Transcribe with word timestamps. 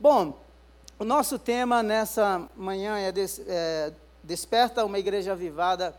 Bom, 0.00 0.32
o 0.98 1.04
nosso 1.04 1.38
tema 1.38 1.82
nessa 1.82 2.48
manhã 2.56 2.96
é, 2.96 3.12
des, 3.12 3.38
é 3.46 3.92
Desperta 4.24 4.82
uma 4.82 4.98
igreja 4.98 5.32
avivada, 5.32 5.94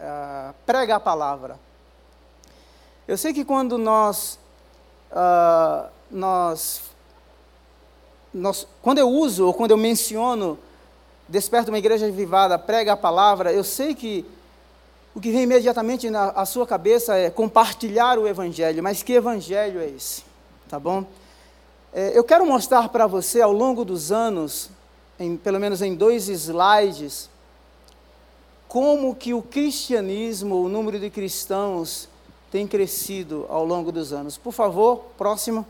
é, 0.00 0.50
prega 0.64 0.96
a 0.96 1.00
palavra. 1.00 1.60
Eu 3.06 3.18
sei 3.18 3.34
que 3.34 3.44
quando 3.44 3.76
nós, 3.76 4.38
uh, 5.12 5.90
nós, 6.10 6.80
nós, 8.32 8.66
quando 8.80 8.96
eu 8.96 9.10
uso 9.10 9.48
ou 9.48 9.52
quando 9.52 9.72
eu 9.72 9.76
menciono 9.76 10.58
Desperta 11.28 11.70
uma 11.70 11.78
igreja 11.78 12.06
avivada, 12.06 12.58
prega 12.58 12.94
a 12.94 12.96
palavra, 12.96 13.52
eu 13.52 13.62
sei 13.62 13.94
que 13.94 14.24
o 15.14 15.20
que 15.20 15.30
vem 15.30 15.42
imediatamente 15.42 16.08
na 16.08 16.46
sua 16.46 16.66
cabeça 16.66 17.14
é 17.14 17.28
compartilhar 17.28 18.18
o 18.18 18.26
evangelho, 18.26 18.82
mas 18.82 19.02
que 19.02 19.12
evangelho 19.12 19.80
é 19.82 19.86
esse? 19.86 20.24
Tá 20.66 20.80
bom? 20.80 21.04
É, 21.96 22.10
eu 22.18 22.24
quero 22.24 22.44
mostrar 22.44 22.88
para 22.88 23.06
você 23.06 23.40
ao 23.40 23.52
longo 23.52 23.84
dos 23.84 24.10
anos, 24.10 24.68
em, 25.16 25.36
pelo 25.36 25.60
menos 25.60 25.80
em 25.80 25.94
dois 25.94 26.28
slides, 26.28 27.30
como 28.66 29.14
que 29.14 29.32
o 29.32 29.40
cristianismo, 29.40 30.56
o 30.56 30.68
número 30.68 30.98
de 30.98 31.08
cristãos 31.08 32.08
tem 32.50 32.66
crescido 32.66 33.46
ao 33.48 33.64
longo 33.64 33.92
dos 33.92 34.12
anos. 34.12 34.36
Por 34.36 34.52
favor, 34.52 35.04
próximo. 35.16 35.64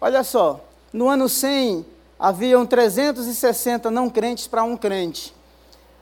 Olha 0.00 0.24
só, 0.24 0.58
no 0.90 1.06
ano 1.06 1.28
100 1.28 1.84
haviam 2.18 2.64
360 2.64 3.90
não 3.90 4.08
crentes 4.08 4.46
para 4.46 4.64
um 4.64 4.74
crente. 4.74 5.34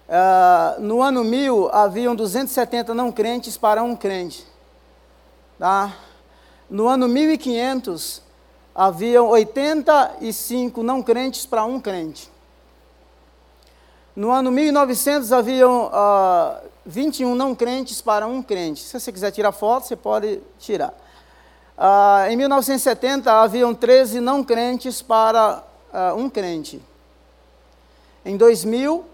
Uh, 0.08 0.80
no 0.80 1.02
ano 1.02 1.24
1000 1.24 1.70
haviam 1.74 2.14
270 2.14 2.94
não 2.94 3.10
crentes 3.10 3.56
para 3.56 3.82
um 3.82 3.96
crente. 3.96 4.46
Tá? 5.58 5.92
No 6.70 6.86
ano 6.86 7.08
1500, 7.08 8.22
haviam 8.74 9.28
85 9.28 10.82
não 10.82 11.02
crentes 11.02 11.46
para 11.46 11.64
um 11.64 11.80
crente. 11.80 12.30
No 14.14 14.30
ano 14.30 14.50
1900, 14.50 15.32
haviam 15.32 15.86
uh, 15.86 16.68
21 16.84 17.34
não 17.34 17.54
crentes 17.54 18.00
para 18.00 18.26
um 18.26 18.42
crente. 18.42 18.82
Se 18.82 18.98
você 18.98 19.12
quiser 19.12 19.30
tirar 19.30 19.52
foto, 19.52 19.86
você 19.86 19.96
pode 19.96 20.40
tirar. 20.58 20.92
Uh, 21.78 22.30
em 22.30 22.36
1970, 22.36 23.32
haviam 23.32 23.72
13 23.74 24.20
não 24.20 24.42
crentes 24.42 25.00
para 25.00 25.62
uh, 25.92 26.16
um 26.16 26.28
crente. 26.28 26.82
Em 28.24 28.36
2000, 28.36 29.04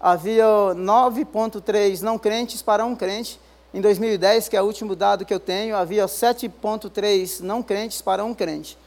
havia 0.00 0.44
9,3 0.44 2.02
não 2.02 2.18
crentes 2.18 2.60
para 2.60 2.84
um 2.84 2.94
crente. 2.94 3.40
Em 3.72 3.80
2010, 3.80 4.48
que 4.48 4.56
é 4.56 4.62
o 4.62 4.64
último 4.64 4.96
dado 4.96 5.24
que 5.26 5.34
eu 5.34 5.40
tenho, 5.40 5.76
havia 5.76 6.06
7,3 6.06 7.40
não 7.40 7.62
crentes 7.62 8.00
para 8.00 8.24
um 8.24 8.34
crente. 8.34 8.78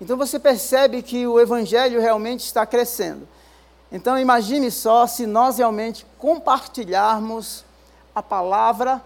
Então 0.00 0.16
você 0.16 0.38
percebe 0.38 1.00
que 1.00 1.26
o 1.26 1.40
evangelho 1.40 2.00
realmente 2.00 2.40
está 2.40 2.66
crescendo. 2.66 3.26
Então 3.90 4.18
imagine 4.18 4.70
só 4.70 5.06
se 5.06 5.26
nós 5.26 5.58
realmente 5.58 6.04
compartilharmos 6.18 7.64
a 8.14 8.22
palavra, 8.22 9.00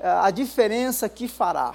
eh, 0.00 0.08
a 0.08 0.30
diferença 0.30 1.08
que 1.08 1.28
fará. 1.28 1.74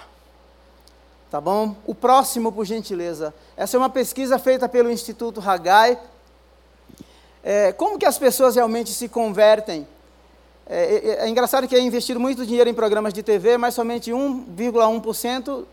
Tá 1.30 1.40
bom? 1.40 1.76
O 1.86 1.94
próximo, 1.94 2.52
por 2.52 2.66
gentileza. 2.66 3.34
Essa 3.56 3.76
é 3.76 3.80
uma 3.80 3.90
pesquisa 3.90 4.40
feita 4.40 4.68
pelo 4.68 4.90
Instituto 4.90 5.42
Hagai. 5.42 6.00
É, 7.44 7.72
como 7.74 8.00
que 8.00 8.06
as 8.06 8.18
pessoas 8.18 8.56
realmente 8.56 8.92
se 8.92 9.08
convertem? 9.10 9.88
É, 10.70 11.20
é, 11.22 11.26
é, 11.26 11.30
engraçado 11.30 11.66
que 11.66 11.76
é 11.76 11.80
investido 11.80 12.20
muito 12.20 12.46
dinheiro 12.46 12.70
em 12.70 12.74
programas 12.74 13.14
de 13.14 13.24
TV, 13.24 13.58
mas 13.58 13.74
somente 13.74 14.12
1,1% 14.12 15.64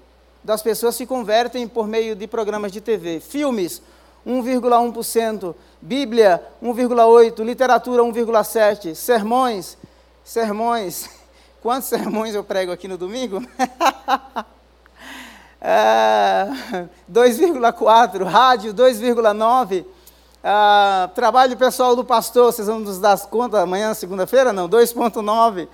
das 0.43 0.63
pessoas 0.63 0.95
se 0.95 1.05
convertem 1.05 1.67
por 1.67 1.89
meio 1.89 2.15
de 2.15 2.29
programas 2.29 2.71
de 2.71 2.81
TV. 2.81 3.19
Filmes, 3.19 3.83
1,1%. 4.25 5.55
Bíblia, 5.83 6.41
1,8%. 6.63 7.45
Literatura, 7.45 8.05
1,7%. 8.05 8.95
Sermões, 8.95 9.77
sermões. 10.25 11.11
Quantos 11.61 11.89
sermões 11.89 12.35
eu 12.35 12.45
prego 12.45 12.71
aqui 12.71 12.87
no 12.87 12.97
domingo? 12.97 13.43
é, 15.61 16.47
2,4%. 17.11 18.23
Rádio, 18.23 18.73
2,9%. 18.73 19.85
Ah, 20.47 21.09
trabalho 21.15 21.57
pessoal 21.57 21.97
do 21.97 22.05
pastor, 22.05 22.53
vocês 22.53 22.69
vão 22.69 22.79
nos 22.79 22.99
dar 22.99 23.19
conta 23.29 23.63
amanhã, 23.63 23.95
segunda-feira? 23.95 24.53
Não, 24.53 24.69
2,9. 24.69 25.67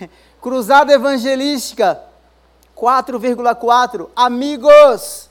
Cruzada 0.40 0.90
evangelística, 0.90 2.00
4,4. 2.74 4.08
Amigos, 4.16 5.28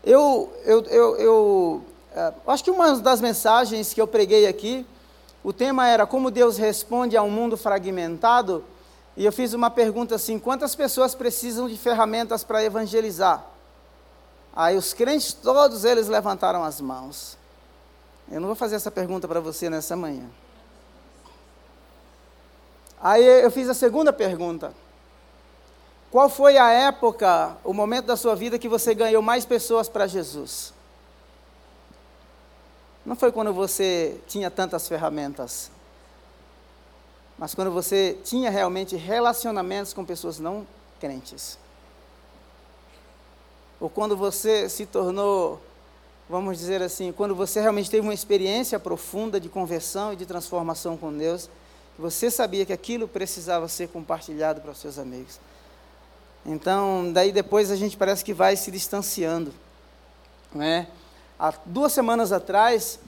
Eu, 0.03 0.51
eu, 0.65 0.83
eu, 0.87 1.15
eu 1.15 1.81
é, 2.15 2.33
acho 2.47 2.63
que 2.63 2.71
uma 2.71 2.95
das 2.97 3.19
mensagens 3.19 3.93
que 3.93 3.99
eu 4.01 4.07
preguei 4.07 4.47
aqui, 4.47 4.85
o 5.43 5.51
tema 5.51 5.87
era 5.87 6.05
como 6.05 6.29
Deus 6.29 6.57
responde 6.57 7.17
a 7.17 7.23
um 7.23 7.29
mundo 7.29 7.57
fragmentado, 7.57 8.63
e 9.17 9.25
eu 9.25 9.31
fiz 9.31 9.53
uma 9.53 9.69
pergunta 9.69 10.15
assim: 10.15 10.39
quantas 10.39 10.75
pessoas 10.75 11.15
precisam 11.15 11.67
de 11.67 11.77
ferramentas 11.77 12.43
para 12.43 12.63
evangelizar? 12.63 13.45
Aí 14.55 14.77
os 14.77 14.93
crentes, 14.93 15.33
todos 15.33 15.83
eles 15.83 16.07
levantaram 16.07 16.63
as 16.63 16.79
mãos. 16.79 17.37
Eu 18.31 18.39
não 18.39 18.47
vou 18.47 18.55
fazer 18.55 18.75
essa 18.75 18.91
pergunta 18.91 19.27
para 19.27 19.39
você 19.39 19.69
nessa 19.69 19.95
manhã. 19.95 20.29
Aí 23.01 23.23
eu 23.23 23.51
fiz 23.51 23.67
a 23.67 23.73
segunda 23.73 24.13
pergunta. 24.13 24.71
Qual 26.11 26.29
foi 26.29 26.57
a 26.57 26.69
época, 26.69 27.57
o 27.63 27.73
momento 27.73 28.05
da 28.05 28.15
sua 28.15 28.35
vida 28.35 28.59
que 28.59 28.69
você 28.69 28.93
ganhou 28.93 29.21
mais 29.21 29.45
pessoas 29.45 29.89
para 29.89 30.05
Jesus? 30.05 30.71
Não 33.05 33.15
foi 33.15 33.31
quando 33.31 33.53
você 33.53 34.17
tinha 34.27 34.49
tantas 34.49 34.87
ferramentas, 34.87 35.69
mas 37.37 37.53
quando 37.53 37.71
você 37.71 38.17
tinha 38.23 38.49
realmente 38.49 38.95
relacionamentos 38.95 39.93
com 39.93 40.05
pessoas 40.05 40.39
não 40.39 40.65
crentes. 40.99 41.57
Ou 43.79 43.89
quando 43.89 44.15
você 44.15 44.69
se 44.69 44.85
tornou, 44.85 45.61
vamos 46.29 46.57
dizer 46.57 46.81
assim, 46.81 47.11
quando 47.11 47.35
você 47.35 47.59
realmente 47.59 47.91
teve 47.91 48.07
uma 48.07 48.13
experiência 48.13 48.79
profunda 48.79 49.39
de 49.39 49.49
conversão 49.49 50.13
e 50.13 50.15
de 50.15 50.25
transformação 50.25 50.95
com 50.95 51.11
Deus, 51.11 51.49
você 51.99 52.31
sabia 52.31 52.65
que 52.65 52.71
aquilo 52.71 53.07
precisava 53.07 53.67
ser 53.67 53.89
compartilhado 53.89 54.61
para 54.61 54.71
os 54.71 54.77
seus 54.77 54.97
amigos. 54.97 55.39
Então, 56.45 57.11
daí 57.11 57.31
depois 57.31 57.71
a 57.71 57.75
gente 57.75 57.97
parece 57.97 58.23
que 58.23 58.33
vai 58.33 58.55
se 58.55 58.71
distanciando, 58.71 59.53
não 60.53 60.63
é? 60.63 60.87
Há 61.39 61.53
duas 61.65 61.91
semanas 61.91 62.31
atrás, 62.31 62.99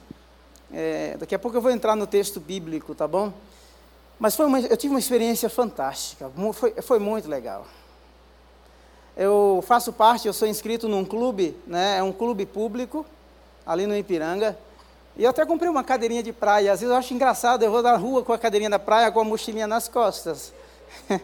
é, 0.74 1.16
daqui 1.18 1.36
a 1.36 1.39
pouco 1.39 1.56
eu 1.56 1.62
vou 1.62 1.72
entrar 1.72 1.95
no 1.95 2.07
texto 2.07 2.39
bíblico, 2.39 2.94
tá 2.95 3.07
bom? 3.07 3.31
Mas 4.19 4.36
foi 4.36 4.45
uma, 4.45 4.60
eu 4.60 4.77
tive 4.77 4.94
uma 4.94 5.00
experiência 5.00 5.50
fantástica, 5.50 6.31
foi, 6.54 6.72
foi 6.81 7.00
muito 7.00 7.30
legal. 7.30 7.66
Eu 9.16 9.63
faço 9.66 9.94
parte, 9.94 10.27
eu 10.27 10.33
sou 10.33 10.48
inscrito 10.48 10.88
num 10.88 11.06
clube, 11.06 11.56
né, 11.66 11.98
é 12.00 12.04
um 12.04 12.12
clube 12.12 12.45
público, 12.45 13.06
ali 13.66 13.86
no 13.88 13.95
Ipiranga, 13.95 14.57
e 15.18 15.24
eu 15.24 15.30
até 15.30 15.45
comprei 15.45 15.69
uma 15.69 15.83
cadeirinha 15.83 16.21
de 16.21 16.33
praia. 16.33 16.74
Às 16.74 16.81
vezes 16.81 16.92
eu 16.92 16.98
acho 16.98 17.13
engraçado, 17.13 17.63
eu 17.63 17.71
vou 17.71 17.81
na 17.81 17.95
rua 17.95 18.24
com 18.24 18.33
a 18.33 18.38
cadeirinha 18.38 18.69
da 18.69 18.80
praia, 18.80 19.12
com 19.12 19.19
a 19.21 19.24
mochilinha 19.24 19.68
nas 19.68 19.88
costas. 19.88 20.51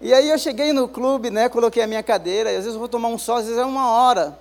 e 0.00 0.14
aí 0.14 0.30
eu 0.30 0.38
cheguei 0.38 0.72
no 0.72 0.86
clube, 0.88 1.30
né, 1.30 1.48
coloquei 1.48 1.82
a 1.82 1.86
minha 1.86 2.02
cadeira, 2.02 2.52
e 2.52 2.56
às 2.56 2.64
vezes 2.64 2.74
eu 2.74 2.78
vou 2.78 2.88
tomar 2.88 3.08
um 3.08 3.18
sol, 3.18 3.36
às 3.36 3.44
vezes 3.46 3.58
é 3.58 3.64
uma 3.64 3.90
hora. 3.90 4.38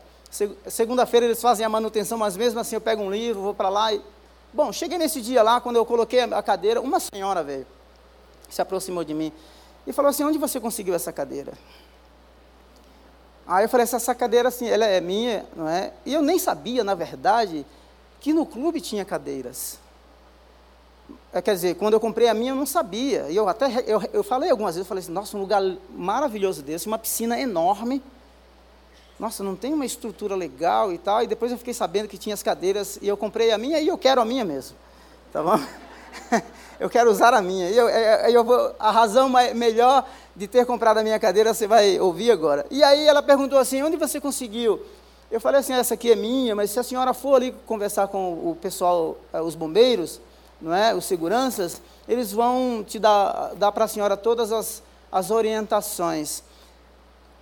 Segunda-feira 0.67 1.27
eles 1.27 1.41
fazem 1.41 1.65
a 1.65 1.69
manutenção, 1.69 2.17
mas 2.17 2.35
mesmo 2.35 2.59
assim 2.59 2.75
eu 2.75 2.81
pego 2.81 3.03
um 3.03 3.11
livro, 3.11 3.41
vou 3.41 3.53
para 3.53 3.69
lá 3.69 3.93
e. 3.93 4.01
Bom, 4.51 4.71
cheguei 4.71 4.97
nesse 4.97 5.21
dia 5.21 5.41
lá, 5.43 5.61
quando 5.61 5.75
eu 5.75 5.85
coloquei 5.85 6.21
a 6.21 6.43
cadeira, 6.43 6.81
uma 6.81 6.99
senhora 6.99 7.43
veio, 7.43 7.65
se 8.49 8.61
aproximou 8.61 9.03
de 9.03 9.13
mim 9.13 9.31
e 9.85 9.93
falou 9.93 10.09
assim: 10.09 10.23
Onde 10.23 10.37
você 10.37 10.59
conseguiu 10.59 10.95
essa 10.95 11.11
cadeira? 11.11 11.53
Aí 13.45 13.65
eu 13.65 13.69
falei, 13.69 13.83
essa 13.83 14.15
cadeira 14.15 14.47
assim, 14.47 14.67
ela 14.67 14.85
é 14.85 15.01
minha, 15.01 15.45
não 15.55 15.67
é? 15.67 15.91
E 16.05 16.13
eu 16.13 16.21
nem 16.21 16.39
sabia, 16.39 16.83
na 16.83 16.95
verdade, 16.95 17.65
que 18.21 18.31
no 18.33 18.45
clube 18.45 18.79
tinha 18.79 19.03
cadeiras. 19.03 19.77
É, 21.33 21.41
quer 21.41 21.53
dizer, 21.53 21.75
quando 21.75 21.93
eu 21.93 21.99
comprei 21.99 22.29
a 22.29 22.33
minha, 22.33 22.51
eu 22.51 22.55
não 22.55 22.65
sabia. 22.65 23.29
E 23.29 23.35
eu 23.35 23.49
até 23.49 23.83
eu, 23.85 24.01
eu 24.13 24.23
falei 24.23 24.49
algumas 24.49 24.75
vezes, 24.75 24.85
eu 24.85 24.89
falei 24.89 25.03
assim, 25.03 25.11
nossa, 25.11 25.35
um 25.35 25.41
lugar 25.41 25.61
maravilhoso 25.89 26.61
desse, 26.61 26.87
uma 26.87 26.97
piscina 26.97 27.37
enorme. 27.39 28.01
Nossa, 29.19 29.43
não 29.43 29.55
tem 29.55 29.73
uma 29.73 29.85
estrutura 29.85 30.35
legal 30.35 30.91
e 30.91 30.97
tal. 30.97 31.23
E 31.23 31.27
depois 31.27 31.51
eu 31.51 31.57
fiquei 31.57 31.73
sabendo 31.73 32.07
que 32.07 32.17
tinha 32.17 32.33
as 32.33 32.43
cadeiras 32.43 32.97
e 33.01 33.07
eu 33.07 33.15
comprei 33.15 33.51
a 33.51 33.57
minha 33.57 33.79
e 33.79 33.87
eu 33.87 33.97
quero 33.97 34.21
a 34.21 34.25
minha 34.25 34.43
mesmo. 34.43 34.75
Tá 35.31 35.41
bom? 35.41 35.59
eu 36.79 36.89
quero 36.89 37.09
usar 37.09 37.33
a 37.33 37.41
minha. 37.41 37.69
E 37.69 37.77
eu, 37.77 37.87
é, 37.87 38.29
é, 38.29 38.35
eu 38.35 38.43
vou, 38.43 38.75
a 38.79 38.91
razão 38.91 39.29
melhor 39.55 40.07
de 40.35 40.47
ter 40.47 40.65
comprado 40.65 40.97
a 40.97 41.03
minha 41.03 41.19
cadeira 41.19 41.53
você 41.53 41.67
vai 41.67 41.99
ouvir 41.99 42.31
agora. 42.31 42.65
E 42.69 42.83
aí 42.83 43.07
ela 43.07 43.21
perguntou 43.21 43.57
assim: 43.59 43.81
onde 43.83 43.97
você 43.97 44.19
conseguiu? 44.19 44.81
Eu 45.31 45.39
falei 45.39 45.59
assim: 45.59 45.73
essa 45.73 45.93
aqui 45.93 46.11
é 46.11 46.15
minha, 46.15 46.55
mas 46.55 46.71
se 46.71 46.79
a 46.79 46.83
senhora 46.83 47.13
for 47.13 47.35
ali 47.35 47.51
conversar 47.65 48.07
com 48.07 48.33
o 48.33 48.57
pessoal, 48.61 49.17
eh, 49.31 49.41
os 49.41 49.55
bombeiros, 49.55 50.19
não 50.61 50.73
é, 50.73 50.93
os 50.93 51.05
seguranças, 51.05 51.81
eles 52.07 52.31
vão 52.31 52.83
te 52.87 52.99
dar, 52.99 53.53
dar 53.55 53.71
para 53.71 53.85
a 53.85 53.87
senhora 53.87 54.15
todas 54.15 54.51
as, 54.51 54.81
as 55.11 55.29
orientações. 55.29 56.43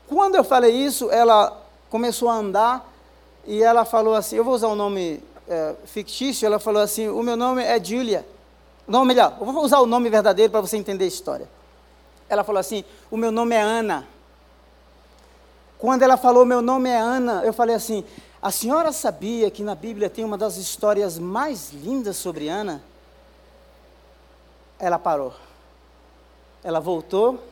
Quando 0.08 0.36
eu 0.36 0.44
falei 0.44 0.72
isso, 0.72 1.10
ela 1.10 1.61
começou 1.92 2.30
a 2.30 2.34
andar 2.34 2.92
e 3.46 3.62
ela 3.62 3.86
falou 3.86 4.16
assim: 4.16 4.38
eu 4.38 4.44
vou 4.44 4.56
usar 4.56 4.70
um 4.70 4.76
nome 4.76 5.22
é, 5.48 5.76
fictício. 5.86 6.46
Ela 6.46 6.58
falou 6.58 6.82
assim: 6.82 7.08
o 7.10 7.22
meu 7.22 7.38
nome 7.38 7.62
é 7.62 7.84
Julia. 7.84 8.26
Não, 8.88 9.06
melhor, 9.06 9.38
eu 9.40 9.46
vou 9.46 9.64
usar 9.64 9.80
o 9.80 9.86
nome 9.86 10.10
verdadeiro 10.10 10.52
para 10.52 10.62
você 10.62 10.78
entender 10.78 11.04
a 11.04 11.08
história. 11.08 11.48
Ela 12.28 12.44
falou 12.44 12.60
assim: 12.60 12.84
O 13.12 13.18
meu 13.18 13.32
nome 13.32 13.54
é 13.54 13.62
Ana. 13.62 14.08
Quando 15.78 16.04
ela 16.04 16.16
falou, 16.16 16.46
meu 16.46 16.62
nome 16.62 16.90
é 16.90 16.98
Ana, 16.98 17.44
eu 17.44 17.52
falei 17.52 17.76
assim: 17.76 18.06
A 18.42 18.52
senhora 18.52 18.92
sabia 18.94 19.52
que 19.52 19.64
na 19.64 19.76
Bíblia 19.76 20.10
tem 20.10 20.24
uma 20.24 20.38
das 20.38 20.56
histórias 20.56 21.20
mais 21.20 21.72
lindas 21.74 22.16
sobre 22.16 22.48
Ana? 22.48 22.82
Ela 24.80 24.98
parou. 24.98 25.34
Ela 26.64 26.80
voltou. 26.80 27.51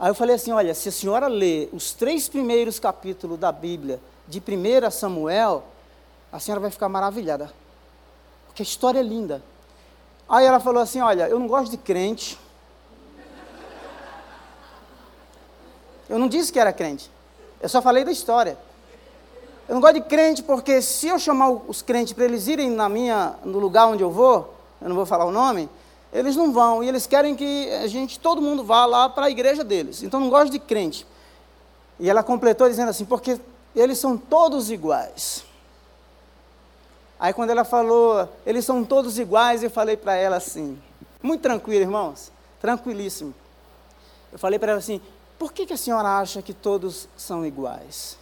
Aí 0.00 0.08
eu 0.08 0.14
falei 0.14 0.34
assim: 0.34 0.50
Olha, 0.50 0.72
se 0.72 0.88
a 0.88 0.92
senhora 0.92 1.28
ler 1.28 1.68
os 1.74 1.92
três 1.92 2.26
primeiros 2.26 2.78
capítulos 2.80 3.38
da 3.38 3.52
Bíblia, 3.52 4.00
de 4.26 4.40
1 4.40 4.90
Samuel, 4.90 5.62
a 6.32 6.40
senhora 6.40 6.58
vai 6.58 6.70
ficar 6.70 6.88
maravilhada. 6.88 7.52
Porque 8.46 8.62
a 8.62 8.64
história 8.64 8.98
é 8.98 9.02
linda. 9.02 9.42
Aí 10.26 10.46
ela 10.46 10.58
falou 10.58 10.82
assim: 10.82 11.02
Olha, 11.02 11.28
eu 11.28 11.38
não 11.38 11.46
gosto 11.46 11.70
de 11.70 11.76
crente. 11.76 12.38
Eu 16.08 16.18
não 16.18 16.28
disse 16.28 16.50
que 16.50 16.58
era 16.58 16.72
crente. 16.72 17.10
Eu 17.60 17.68
só 17.68 17.82
falei 17.82 18.02
da 18.02 18.10
história. 18.10 18.56
Eu 19.68 19.74
não 19.74 19.82
gosto 19.82 19.94
de 19.94 20.00
crente 20.00 20.42
porque 20.42 20.80
se 20.80 21.08
eu 21.08 21.18
chamar 21.18 21.50
os 21.50 21.82
crentes 21.82 22.14
para 22.14 22.24
eles 22.24 22.48
irem 22.48 22.70
na 22.70 22.88
minha, 22.88 23.34
no 23.44 23.58
lugar 23.58 23.86
onde 23.86 24.02
eu 24.02 24.10
vou, 24.10 24.54
eu 24.80 24.88
não 24.88 24.96
vou 24.96 25.04
falar 25.04 25.26
o 25.26 25.30
nome, 25.30 25.68
eles 26.12 26.34
não 26.36 26.52
vão 26.52 26.82
e 26.82 26.88
eles 26.88 27.06
querem 27.06 27.36
que 27.36 27.70
a 27.70 27.86
gente, 27.86 28.18
todo 28.18 28.42
mundo 28.42 28.64
vá 28.64 28.84
lá 28.84 29.08
para 29.08 29.26
a 29.26 29.30
igreja 29.30 29.62
deles. 29.62 30.02
Então 30.02 30.18
não 30.18 30.28
gosto 30.28 30.50
de 30.50 30.58
crente. 30.58 31.06
E 31.98 32.08
ela 32.10 32.22
completou 32.22 32.68
dizendo 32.68 32.88
assim, 32.88 33.04
porque 33.04 33.38
eles 33.74 33.98
são 33.98 34.16
todos 34.16 34.70
iguais. 34.70 35.44
Aí 37.18 37.32
quando 37.32 37.50
ela 37.50 37.64
falou, 37.64 38.28
eles 38.46 38.64
são 38.64 38.82
todos 38.82 39.18
iguais, 39.18 39.62
eu 39.62 39.70
falei 39.70 39.96
para 39.96 40.16
ela 40.16 40.36
assim, 40.36 40.80
muito 41.22 41.42
tranquilo, 41.42 41.82
irmãos, 41.82 42.32
tranquilíssimo. 42.60 43.34
Eu 44.32 44.38
falei 44.38 44.58
para 44.58 44.72
ela 44.72 44.78
assim, 44.78 45.00
por 45.38 45.52
que, 45.52 45.66
que 45.66 45.72
a 45.72 45.76
senhora 45.76 46.18
acha 46.18 46.42
que 46.42 46.54
todos 46.54 47.08
são 47.16 47.44
iguais? 47.44 48.18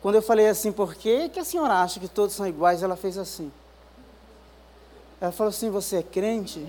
Quando 0.00 0.14
eu 0.14 0.22
falei 0.22 0.48
assim, 0.48 0.72
por 0.72 0.94
que, 0.94 1.28
que 1.28 1.38
a 1.38 1.44
senhora 1.44 1.74
acha 1.74 2.00
que 2.00 2.08
todos 2.08 2.34
são 2.34 2.46
iguais? 2.46 2.82
Ela 2.82 2.96
fez 2.96 3.18
assim. 3.18 3.52
Ela 5.20 5.32
falou 5.32 5.50
assim: 5.50 5.70
Você 5.70 5.96
é 5.96 6.02
crente? 6.02 6.66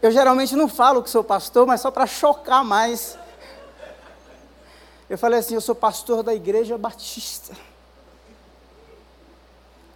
Eu 0.00 0.10
geralmente 0.10 0.56
não 0.56 0.68
falo 0.68 1.02
que 1.02 1.10
sou 1.10 1.22
pastor, 1.22 1.66
mas 1.66 1.80
só 1.80 1.90
para 1.90 2.06
chocar 2.06 2.64
mais. 2.64 3.18
Eu 5.10 5.18
falei 5.18 5.40
assim: 5.40 5.54
Eu 5.54 5.60
sou 5.60 5.74
pastor 5.74 6.22
da 6.22 6.34
igreja 6.34 6.78
batista. 6.78 7.54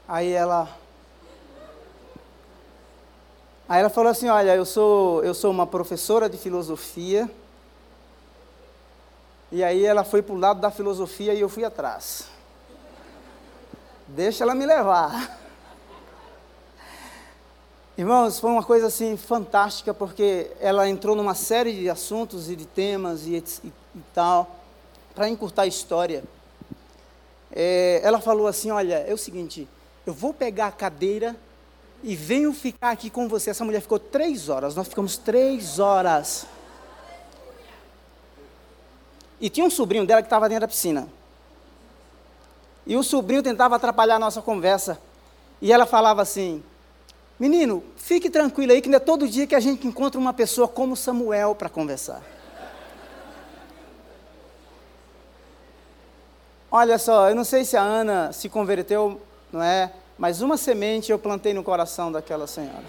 Aí 0.06 0.32
ela 0.32 0.68
Aí 3.68 3.80
ela 3.80 3.90
falou 3.90 4.10
assim: 4.10 4.28
Olha, 4.28 4.54
eu 4.54 4.64
sou, 4.64 5.22
eu 5.22 5.34
sou 5.34 5.50
uma 5.50 5.66
professora 5.66 6.28
de 6.28 6.36
filosofia. 6.36 7.30
E 9.50 9.64
aí 9.64 9.84
ela 9.84 10.04
foi 10.04 10.20
para 10.20 10.34
o 10.34 10.38
lado 10.38 10.60
da 10.60 10.70
filosofia 10.70 11.32
e 11.32 11.40
eu 11.40 11.48
fui 11.48 11.64
atrás. 11.64 12.37
Deixa 14.08 14.42
ela 14.42 14.54
me 14.54 14.64
levar. 14.64 15.38
Irmãos, 17.96 18.40
foi 18.40 18.50
uma 18.50 18.62
coisa 18.62 18.86
assim 18.86 19.18
fantástica, 19.18 19.92
porque 19.92 20.50
ela 20.60 20.88
entrou 20.88 21.14
numa 21.14 21.34
série 21.34 21.74
de 21.74 21.90
assuntos 21.90 22.50
e 22.50 22.56
de 22.56 22.64
temas 22.64 23.26
e, 23.26 23.34
e, 23.34 23.66
e 23.66 24.00
tal, 24.14 24.56
para 25.14 25.28
encurtar 25.28 25.62
a 25.62 25.66
história. 25.66 26.24
É, 27.52 28.00
ela 28.02 28.18
falou 28.18 28.46
assim: 28.46 28.70
Olha, 28.70 28.94
é 28.94 29.12
o 29.12 29.18
seguinte, 29.18 29.68
eu 30.06 30.14
vou 30.14 30.32
pegar 30.32 30.68
a 30.68 30.72
cadeira 30.72 31.36
e 32.02 32.16
venho 32.16 32.54
ficar 32.54 32.92
aqui 32.92 33.10
com 33.10 33.28
você. 33.28 33.50
Essa 33.50 33.64
mulher 33.64 33.82
ficou 33.82 33.98
três 33.98 34.48
horas, 34.48 34.74
nós 34.74 34.88
ficamos 34.88 35.18
três 35.18 35.78
horas. 35.78 36.46
E 39.38 39.50
tinha 39.50 39.66
um 39.66 39.70
sobrinho 39.70 40.06
dela 40.06 40.22
que 40.22 40.26
estava 40.26 40.48
dentro 40.48 40.62
da 40.62 40.68
piscina. 40.68 41.17
E 42.88 42.96
o 42.96 43.04
sobrinho 43.04 43.42
tentava 43.42 43.76
atrapalhar 43.76 44.16
a 44.16 44.18
nossa 44.18 44.42
conversa. 44.42 44.98
E 45.62 45.72
ela 45.72 45.86
falava 45.86 46.22
assim: 46.22 46.60
Menino, 47.38 47.84
fique 47.96 48.28
tranquilo 48.28 48.72
aí, 48.72 48.82
que 48.82 48.88
não 48.88 48.96
é 48.96 49.00
todo 49.00 49.28
dia 49.28 49.46
que 49.46 49.54
a 49.54 49.60
gente 49.60 49.86
encontra 49.86 50.18
uma 50.18 50.32
pessoa 50.32 50.66
como 50.66 50.96
Samuel 50.96 51.54
para 51.54 51.68
conversar. 51.68 52.20
Olha 56.70 56.98
só, 56.98 57.30
eu 57.30 57.36
não 57.36 57.44
sei 57.44 57.64
se 57.64 57.76
a 57.76 57.82
Ana 57.82 58.32
se 58.32 58.48
converteu, 58.48 59.20
não 59.52 59.62
é? 59.62 59.92
mas 60.18 60.42
uma 60.42 60.56
semente 60.56 61.12
eu 61.12 61.18
plantei 61.18 61.54
no 61.54 61.62
coração 61.62 62.10
daquela 62.10 62.48
senhora. 62.48 62.84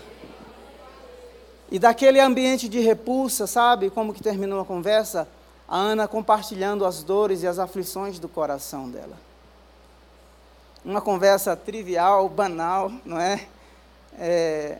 E 1.72 1.78
daquele 1.78 2.19
ambiente 2.19 2.68
de 2.68 2.80
repulsa, 2.80 3.46
sabe 3.46 3.92
como 3.92 4.12
que 4.12 4.24
terminou 4.24 4.60
a 4.60 4.66
conversa? 4.66 5.28
A 5.68 5.78
Ana 5.78 6.07
compartilhando 6.07 6.84
as 6.84 7.04
dores 7.04 7.44
e 7.44 7.48
as 7.48 7.60
aflições 7.60 8.18
do 8.18 8.28
coração 8.28 8.89
dela. 8.89 9.28
Uma 10.89 11.01
conversa 11.01 11.55
trivial, 11.55 12.27
banal, 12.27 12.91
não 13.05 13.19
é? 13.19 13.46
é, 14.17 14.79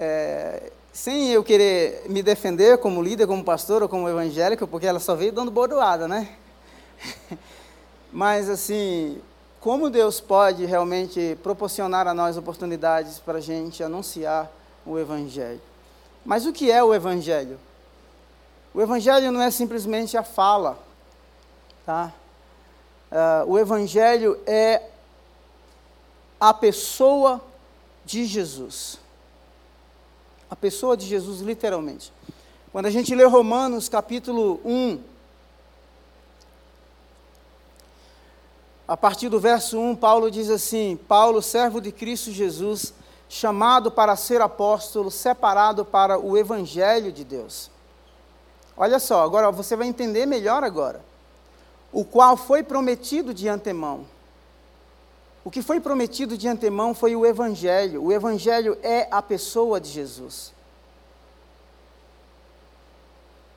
é 0.00 0.72
sem 0.92 1.28
eu 1.28 1.44
querer 1.44 2.02
me 2.08 2.20
defender 2.20 2.78
como 2.78 3.00
líder, 3.00 3.28
como 3.28 3.44
pastor 3.44 3.80
ou 3.80 3.88
como 3.88 4.08
evangélico, 4.08 4.66
porque 4.66 4.88
ela 4.88 4.98
só 4.98 5.14
veio 5.14 5.30
dando 5.30 5.52
bordoada, 5.52 6.08
né? 6.08 6.30
Mas 8.12 8.50
assim, 8.50 9.22
como 9.60 9.88
Deus 9.88 10.20
pode 10.20 10.66
realmente 10.66 11.38
proporcionar 11.44 12.08
a 12.08 12.12
nós 12.12 12.36
oportunidades 12.36 13.20
para 13.20 13.38
a 13.38 13.40
gente 13.40 13.84
anunciar 13.84 14.50
o 14.84 14.98
Evangelho. 14.98 15.60
Mas 16.24 16.44
o 16.44 16.52
que 16.52 16.72
é 16.72 16.82
o 16.82 16.92
Evangelho? 16.92 17.56
O 18.74 18.82
Evangelho 18.82 19.30
não 19.30 19.40
é 19.40 19.52
simplesmente 19.52 20.16
a 20.16 20.24
fala, 20.24 20.76
tá? 21.86 22.12
Uh, 23.12 23.52
o 23.52 23.58
Evangelho 23.60 24.36
é 24.44 24.89
a 26.40 26.54
pessoa 26.54 27.40
de 28.04 28.24
Jesus. 28.24 28.98
A 30.50 30.56
pessoa 30.56 30.96
de 30.96 31.06
Jesus, 31.06 31.40
literalmente. 31.40 32.12
Quando 32.72 32.86
a 32.86 32.90
gente 32.90 33.14
lê 33.14 33.24
Romanos 33.24 33.88
capítulo 33.88 34.60
1, 34.64 35.10
A 38.90 38.96
partir 38.96 39.28
do 39.28 39.38
verso 39.38 39.78
1, 39.78 39.94
Paulo 39.94 40.28
diz 40.28 40.50
assim: 40.50 40.98
Paulo, 41.06 41.40
servo 41.40 41.80
de 41.80 41.92
Cristo 41.92 42.32
Jesus, 42.32 42.92
chamado 43.28 43.88
para 43.88 44.16
ser 44.16 44.40
apóstolo, 44.40 45.12
separado 45.12 45.84
para 45.84 46.18
o 46.18 46.36
evangelho 46.36 47.12
de 47.12 47.22
Deus. 47.22 47.70
Olha 48.76 48.98
só, 48.98 49.22
agora 49.22 49.52
você 49.52 49.76
vai 49.76 49.86
entender 49.86 50.26
melhor 50.26 50.64
agora. 50.64 51.00
O 51.92 52.04
qual 52.04 52.36
foi 52.36 52.64
prometido 52.64 53.32
de 53.32 53.48
antemão. 53.48 54.04
O 55.44 55.50
que 55.50 55.62
foi 55.62 55.80
prometido 55.80 56.36
de 56.36 56.46
antemão 56.48 56.94
foi 56.94 57.16
o 57.16 57.24
evangelho. 57.24 58.04
O 58.04 58.12
evangelho 58.12 58.76
é 58.82 59.08
a 59.10 59.22
pessoa 59.22 59.80
de 59.80 59.88
Jesus. 59.88 60.52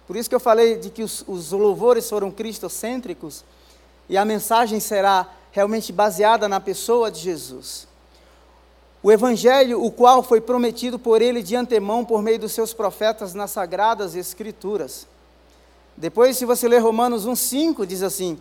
Por 0.07 0.15
isso 0.15 0.29
que 0.29 0.35
eu 0.35 0.39
falei 0.39 0.77
de 0.77 0.89
que 0.89 1.03
os, 1.03 1.23
os 1.27 1.51
louvores 1.51 2.09
foram 2.09 2.29
cristocêntricos, 2.29 3.43
e 4.09 4.17
a 4.17 4.25
mensagem 4.25 4.79
será 4.79 5.29
realmente 5.51 5.93
baseada 5.93 6.47
na 6.49 6.59
pessoa 6.59 7.09
de 7.09 7.19
Jesus. 7.19 7.87
O 9.01 9.11
Evangelho, 9.11 9.83
o 9.83 9.91
qual 9.91 10.23
foi 10.23 10.39
prometido 10.39 10.97
por 10.97 11.21
ele 11.21 11.43
de 11.43 11.55
antemão 11.55 12.05
por 12.05 12.21
meio 12.21 12.39
dos 12.39 12.53
seus 12.53 12.73
profetas 12.73 13.33
nas 13.33 13.51
sagradas 13.51 14.15
Escrituras. 14.15 15.07
Depois, 15.95 16.37
se 16.37 16.45
você 16.45 16.67
ler 16.67 16.79
Romanos 16.79 17.27
1,5, 17.27 17.85
diz 17.85 18.01
assim: 18.01 18.39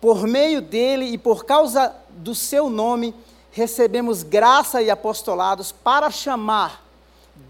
Por 0.00 0.26
meio 0.26 0.60
dele 0.60 1.06
e 1.06 1.18
por 1.18 1.44
causa 1.44 1.94
do 2.10 2.34
seu 2.34 2.70
nome, 2.70 3.14
recebemos 3.50 4.22
graça 4.22 4.80
e 4.82 4.90
apostolados 4.90 5.72
para 5.72 6.10
chamar 6.10 6.84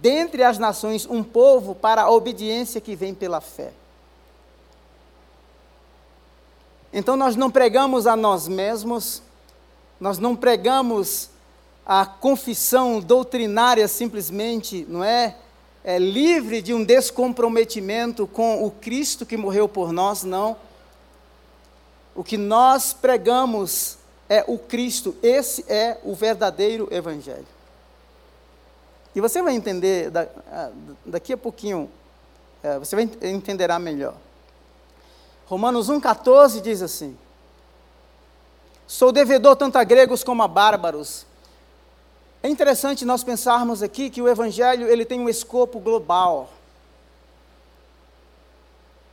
dentre 0.01 0.43
as 0.43 0.59
nações 0.59 1.07
um 1.07 1.23
povo 1.23 1.75
para 1.75 2.03
a 2.03 2.11
obediência 2.11 2.81
que 2.81 2.95
vem 2.95 3.15
pela 3.15 3.41
fé. 3.41 3.73
Então 6.93 7.17
nós 7.17 7.37
não 7.37 7.51
pregamos 7.51 8.07
a 8.07 8.17
nós 8.17 8.49
mesmos, 8.49 9.23
nós 10.01 10.19
não 10.19 10.35
pregamos 10.35 11.31
a 11.85 12.05
confissão 12.07 13.01
doutrinária 13.01 13.87
simplesmente, 13.89 14.87
não 14.89 15.03
é? 15.03 15.37
é? 15.83 15.99
livre 15.99 16.63
de 16.63 16.73
um 16.73 16.85
descomprometimento 16.85 18.27
com 18.27 18.65
o 18.65 18.71
Cristo 18.71 19.27
que 19.27 19.37
morreu 19.37 19.69
por 19.69 19.93
nós, 19.93 20.23
não. 20.23 20.57
O 22.19 22.25
que 22.25 22.37
nós 22.37 22.93
pregamos 22.93 23.97
é 24.29 24.45
o 24.49 24.59
Cristo, 24.59 25.15
esse 25.23 25.65
é 25.69 26.01
o 26.03 26.17
verdadeiro 26.17 26.89
Evangelho. 26.91 27.47
E 29.15 29.21
você 29.21 29.41
vai 29.41 29.55
entender 29.55 30.11
daqui 31.07 31.33
a 31.33 31.37
pouquinho, 31.37 31.89
é, 32.61 32.77
você 32.77 32.97
vai 32.97 33.09
entenderá 33.23 33.79
melhor. 33.79 34.17
Romanos 35.47 35.89
1,14 35.89 36.61
diz 36.61 36.83
assim: 36.83 37.17
Sou 38.85 39.13
devedor 39.13 39.55
tanto 39.55 39.79
a 39.79 39.85
gregos 39.85 40.25
como 40.25 40.43
a 40.43 40.49
bárbaros. 40.49 41.25
É 42.43 42.49
interessante 42.49 43.05
nós 43.05 43.23
pensarmos 43.23 43.81
aqui 43.81 44.11
que 44.11 44.21
o 44.21 44.29
Evangelho 44.29 44.89
ele 44.89 45.05
tem 45.05 45.21
um 45.21 45.29
escopo 45.29 45.79
global. 45.79 46.51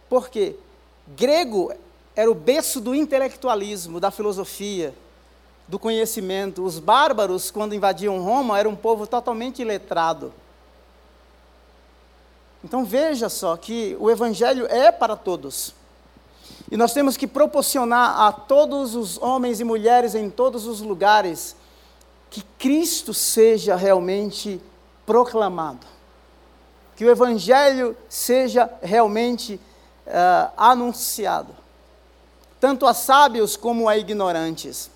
Por 0.09 0.27
quê? 0.27 0.55
Grego 1.15 1.71
era 2.15 2.31
o 2.31 2.35
berço 2.35 2.79
do 2.79 2.95
intelectualismo, 2.95 3.99
da 3.99 4.09
filosofia, 4.09 4.93
do 5.67 5.77
conhecimento. 5.77 6.63
Os 6.63 6.79
bárbaros, 6.79 7.51
quando 7.51 7.75
invadiam 7.75 8.19
Roma, 8.21 8.57
eram 8.57 8.71
um 8.71 8.75
povo 8.75 9.05
totalmente 9.05 9.61
iletrado. 9.61 10.33
Então 12.63 12.83
veja 12.83 13.29
só 13.29 13.55
que 13.57 13.95
o 13.99 14.09
Evangelho 14.09 14.65
é 14.67 14.91
para 14.91 15.15
todos. 15.15 15.75
E 16.71 16.77
nós 16.77 16.93
temos 16.93 17.15
que 17.15 17.27
proporcionar 17.27 18.21
a 18.21 18.31
todos 18.31 18.95
os 18.95 19.21
homens 19.21 19.59
e 19.59 19.63
mulheres 19.63 20.15
em 20.15 20.29
todos 20.29 20.65
os 20.65 20.81
lugares 20.81 21.55
que 22.29 22.41
Cristo 22.57 23.13
seja 23.13 23.75
realmente 23.75 24.59
proclamado. 25.05 25.85
Que 26.95 27.05
o 27.05 27.09
Evangelho 27.09 27.95
seja 28.09 28.69
realmente 28.81 29.59
uh, 30.07 30.51
anunciado. 30.57 31.64
Tanto 32.65 32.87
a 32.87 32.95
sábios 32.95 33.55
como 33.55 33.87
a 33.87 33.95
ignorantes. 33.95 34.89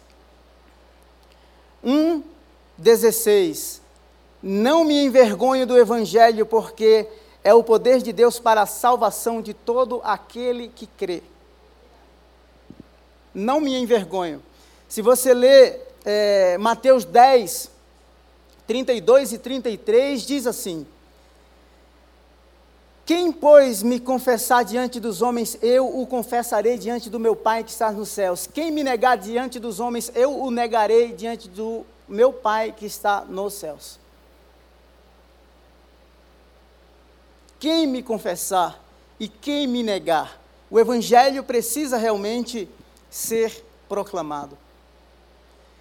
1,16 1.86 3.80
Não 4.42 4.84
me 4.84 5.06
envergonho 5.06 5.68
do 5.68 5.78
Evangelho, 5.78 6.48
porque 6.48 7.08
é 7.44 7.54
o 7.54 7.64
poder 7.64 8.02
de 8.02 8.12
Deus 8.12 8.40
para 8.40 8.64
a 8.64 8.66
salvação 8.66 9.40
de 9.40 9.54
todo 9.54 10.02
aquele 10.04 10.70
que 10.70 10.88
crê. 10.88 11.22
Não 13.36 13.62
me 13.62 13.78
envergonho. 13.78 14.42
Se 14.88 15.04
você 15.04 15.32
ler 15.32 15.96
é, 16.04 16.58
Mateus 16.58 17.06
10, 17.06 17.70
32 18.66 19.34
e 19.34 19.38
33, 19.38 20.24
diz 20.24 20.48
assim: 20.48 20.88
Quem, 23.10 23.32
pois, 23.32 23.82
me 23.82 24.00
confessar 24.00 24.64
diante 24.64 25.00
dos 25.00 25.24
homens, 25.24 25.58
eu 25.64 26.00
o 26.00 26.06
confessarei 26.06 26.78
diante 26.78 27.10
do 27.10 27.20
meu 27.20 27.36
Pai 27.36 27.64
que 27.64 27.72
está 27.72 27.92
nos 27.92 28.10
céus. 28.10 28.46
Quem 28.46 28.70
me 28.70 28.84
negar 28.84 29.18
diante 29.18 29.60
dos 29.60 29.80
homens, 29.80 30.12
eu 30.14 30.40
o 30.40 30.52
negarei 30.52 31.12
diante 31.12 31.50
do 31.50 31.84
meu 32.08 32.32
Pai 32.32 32.72
que 32.72 32.86
está 32.86 33.22
nos 33.22 33.56
céus. 33.56 33.98
Quem 37.60 37.88
me 37.88 38.04
confessar 38.04 38.80
e 39.20 39.28
quem 39.28 39.66
me 39.66 39.82
negar, 39.82 40.40
o 40.70 40.80
Evangelho 40.80 41.44
precisa 41.44 41.98
realmente 41.98 42.70
ser 43.10 43.66
proclamado. 43.88 44.56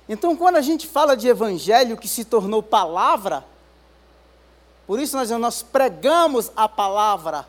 Então, 0.09 0.35
quando 0.35 0.57
a 0.57 0.63
gente 0.63 0.87
fala 0.87 1.15
de 1.15 1.29
Evangelho 1.29 1.99
que 1.99 2.09
se 2.09 2.25
tornou 2.25 2.63
palavra, 2.63 3.45
por 4.89 4.99
isso 4.99 5.19
nós, 5.19 5.29
nós 5.29 5.63
pregamos 5.63 6.51
a 6.57 6.67
palavra, 6.67 7.47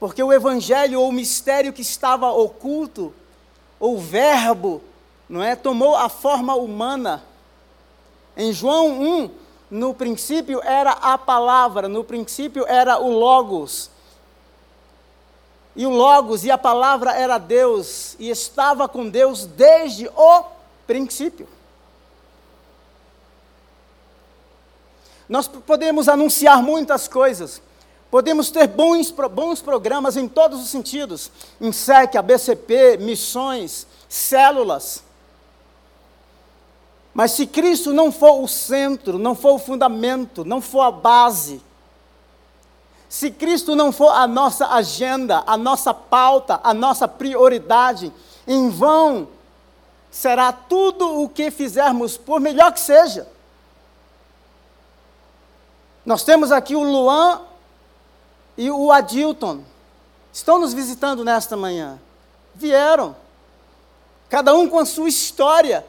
porque 0.00 0.22
o 0.22 0.32
Evangelho, 0.32 1.02
ou 1.02 1.10
o 1.10 1.12
mistério 1.12 1.70
que 1.70 1.82
estava 1.82 2.32
oculto, 2.32 3.12
ou 3.78 3.96
o 3.96 4.00
Verbo, 4.00 4.82
não 5.28 5.42
é, 5.42 5.54
tomou 5.54 5.94
a 5.94 6.08
forma 6.08 6.54
humana. 6.54 7.22
Em 8.34 8.54
João 8.54 9.02
1, 9.02 9.30
no 9.70 9.92
princípio 9.92 10.62
era 10.62 10.92
a 10.92 11.18
palavra, 11.18 11.88
no 11.88 12.02
princípio 12.02 12.64
era 12.66 12.98
o 12.98 13.10
Logos. 13.10 13.90
E 15.74 15.84
o 15.84 15.90
Logos 15.90 16.42
e 16.42 16.50
a 16.50 16.56
palavra 16.56 17.12
era 17.12 17.36
Deus, 17.36 18.16
e 18.18 18.30
estava 18.30 18.88
com 18.88 19.06
Deus 19.06 19.44
desde 19.44 20.08
o 20.08 20.44
princípio. 20.86 21.46
Nós 25.28 25.48
podemos 25.48 26.08
anunciar 26.08 26.62
muitas 26.62 27.08
coisas, 27.08 27.60
podemos 28.10 28.50
ter 28.50 28.68
bons, 28.68 29.10
bons 29.10 29.60
programas 29.60 30.16
em 30.16 30.28
todos 30.28 30.60
os 30.60 30.68
sentidos, 30.68 31.30
em 31.60 31.72
SEC, 31.72 32.16
ABCP, 32.16 32.98
missões, 32.98 33.86
células. 34.08 35.02
Mas 37.12 37.32
se 37.32 37.46
Cristo 37.46 37.92
não 37.92 38.12
for 38.12 38.42
o 38.42 38.46
centro, 38.46 39.18
não 39.18 39.34
for 39.34 39.54
o 39.54 39.58
fundamento, 39.58 40.44
não 40.44 40.60
for 40.60 40.82
a 40.82 40.90
base, 40.90 41.60
se 43.08 43.30
Cristo 43.30 43.74
não 43.74 43.92
for 43.92 44.10
a 44.10 44.26
nossa 44.26 44.66
agenda, 44.66 45.42
a 45.46 45.56
nossa 45.56 45.94
pauta, 45.94 46.60
a 46.62 46.74
nossa 46.74 47.08
prioridade, 47.08 48.12
em 48.46 48.68
vão 48.68 49.28
será 50.10 50.52
tudo 50.52 51.22
o 51.22 51.28
que 51.28 51.50
fizermos, 51.50 52.16
por 52.16 52.40
melhor 52.40 52.72
que 52.72 52.80
seja. 52.80 53.26
Nós 56.06 56.22
temos 56.22 56.52
aqui 56.52 56.76
o 56.76 56.84
Luan 56.84 57.42
e 58.56 58.70
o 58.70 58.92
Adilton. 58.92 59.64
Estão 60.32 60.60
nos 60.60 60.72
visitando 60.72 61.24
nesta 61.24 61.56
manhã. 61.56 61.98
Vieram. 62.54 63.16
Cada 64.30 64.54
um 64.54 64.68
com 64.68 64.78
a 64.78 64.86
sua 64.86 65.08
história 65.08 65.84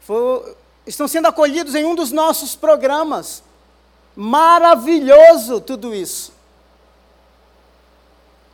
for, 0.00 0.56
estão 0.86 1.08
sendo 1.08 1.28
acolhidos 1.28 1.74
em 1.74 1.86
um 1.86 1.94
dos 1.94 2.12
nossos 2.12 2.54
programas. 2.54 3.42
Maravilhoso 4.14 5.58
tudo 5.60 5.94
isso. 5.94 6.32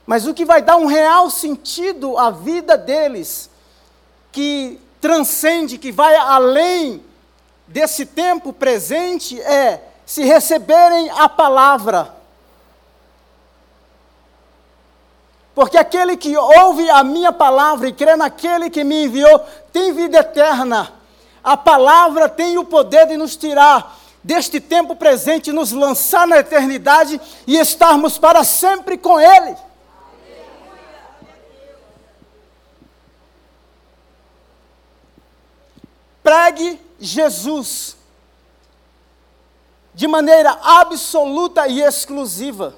Mas 0.06 0.24
o 0.24 0.34
que 0.34 0.44
vai 0.44 0.62
dar 0.62 0.76
um 0.76 0.86
real 0.86 1.30
sentido 1.30 2.16
à 2.16 2.30
vida 2.30 2.76
deles, 2.76 3.50
que 4.30 4.78
transcende, 5.00 5.78
que 5.78 5.90
vai 5.90 6.14
além 6.14 7.02
desse 7.66 8.06
tempo 8.06 8.52
presente, 8.52 9.40
é 9.40 9.80
se 10.04 10.22
receberem 10.24 11.10
a 11.10 11.28
palavra. 11.28 12.14
Porque 15.54 15.78
aquele 15.78 16.16
que 16.16 16.36
ouve 16.36 16.90
a 16.90 17.04
minha 17.04 17.32
palavra 17.32 17.88
e 17.88 17.92
crê 17.92 18.16
naquele 18.16 18.68
que 18.68 18.82
me 18.82 19.04
enviou 19.04 19.38
tem 19.72 19.92
vida 19.92 20.18
eterna. 20.18 20.92
A 21.42 21.56
palavra 21.56 22.28
tem 22.28 22.58
o 22.58 22.64
poder 22.64 23.06
de 23.06 23.16
nos 23.16 23.36
tirar 23.36 23.98
deste 24.22 24.58
tempo 24.58 24.96
presente, 24.96 25.52
nos 25.52 25.70
lançar 25.70 26.26
na 26.26 26.38
eternidade 26.38 27.20
e 27.46 27.56
estarmos 27.58 28.18
para 28.18 28.42
sempre 28.42 28.98
com 28.98 29.20
Ele. 29.20 29.54
Pregue 36.22 36.80
Jesus 37.04 37.96
de 39.94 40.08
maneira 40.08 40.58
absoluta 40.62 41.68
e 41.68 41.80
exclusiva. 41.80 42.74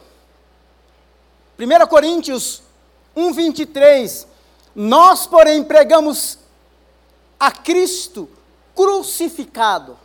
1 1.58 1.86
Coríntios 1.86 2.62
1,23 3.16 4.26
Nós, 4.74 5.26
porém, 5.26 5.64
pregamos 5.64 6.38
a 7.40 7.50
Cristo 7.50 8.28
crucificado. 8.74 9.98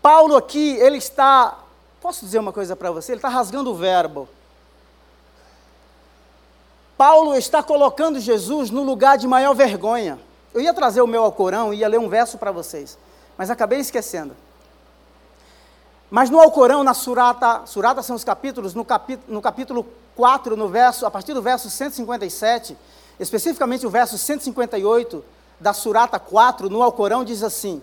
Paulo 0.00 0.36
aqui, 0.36 0.76
ele 0.76 0.98
está, 0.98 1.58
posso 2.00 2.24
dizer 2.24 2.38
uma 2.38 2.52
coisa 2.52 2.76
para 2.76 2.92
você? 2.92 3.12
Ele 3.12 3.18
está 3.18 3.28
rasgando 3.28 3.72
o 3.72 3.74
verbo. 3.74 4.28
Paulo 6.96 7.34
está 7.34 7.62
colocando 7.62 8.20
Jesus 8.20 8.70
no 8.70 8.84
lugar 8.84 9.18
de 9.18 9.26
maior 9.26 9.54
vergonha. 9.54 10.18
Eu 10.54 10.60
ia 10.60 10.72
trazer 10.72 11.02
o 11.02 11.06
meu 11.06 11.24
Alcorão 11.24 11.74
e 11.74 11.78
ia 11.78 11.88
ler 11.88 11.98
um 11.98 12.08
verso 12.08 12.38
para 12.38 12.50
vocês, 12.50 12.96
mas 13.36 13.50
acabei 13.50 13.78
esquecendo. 13.78 14.36
Mas 16.10 16.30
no 16.30 16.40
Alcorão, 16.40 16.84
na 16.84 16.94
Surata, 16.94 17.66
Surata 17.66 18.02
são 18.02 18.14
os 18.14 18.24
capítulos, 18.24 18.74
no, 18.74 18.84
capítulo, 18.84 19.34
no 19.34 19.42
capítulo 19.42 19.86
4, 20.14 20.56
no 20.56 20.68
verso, 20.68 21.04
a 21.04 21.10
partir 21.10 21.34
do 21.34 21.42
verso 21.42 21.68
157, 21.68 22.76
especificamente 23.18 23.86
o 23.86 23.90
verso 23.90 24.16
158 24.16 25.24
da 25.58 25.72
Surata 25.72 26.18
4, 26.18 26.70
no 26.70 26.82
Alcorão, 26.82 27.24
diz 27.24 27.42
assim: 27.42 27.82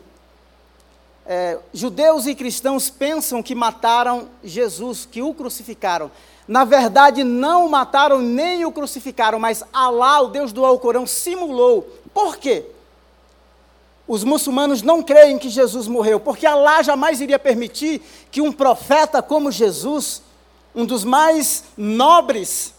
é, 1.25 1.57
Judeus 1.73 2.25
e 2.25 2.35
cristãos 2.35 2.89
pensam 2.89 3.41
que 3.41 3.55
mataram 3.55 4.27
Jesus, 4.43 5.07
que 5.09 5.21
o 5.21 5.33
crucificaram. 5.33 6.11
Na 6.45 6.65
verdade, 6.65 7.23
não 7.23 7.65
o 7.65 7.69
mataram 7.69 8.19
nem 8.19 8.65
o 8.65 8.71
crucificaram, 8.71 9.39
mas 9.39 9.63
Alá, 9.71 10.21
o 10.21 10.27
Deus 10.27 10.51
do 10.51 10.65
Alcorão, 10.65 11.07
simulou. 11.07 11.87
Por 12.13 12.37
quê? 12.37 12.65
Os 14.07 14.23
muçulmanos 14.23 14.81
não 14.81 15.01
creem 15.01 15.39
que 15.39 15.49
Jesus 15.49 15.87
morreu, 15.87 16.19
porque 16.19 16.45
Allah 16.45 16.83
jamais 16.83 17.21
iria 17.21 17.39
permitir 17.39 18.01
que 18.29 18.41
um 18.41 18.51
profeta 18.51 19.21
como 19.21 19.51
Jesus, 19.51 20.21
um 20.75 20.85
dos 20.85 21.03
mais 21.03 21.63
nobres, 21.77 22.73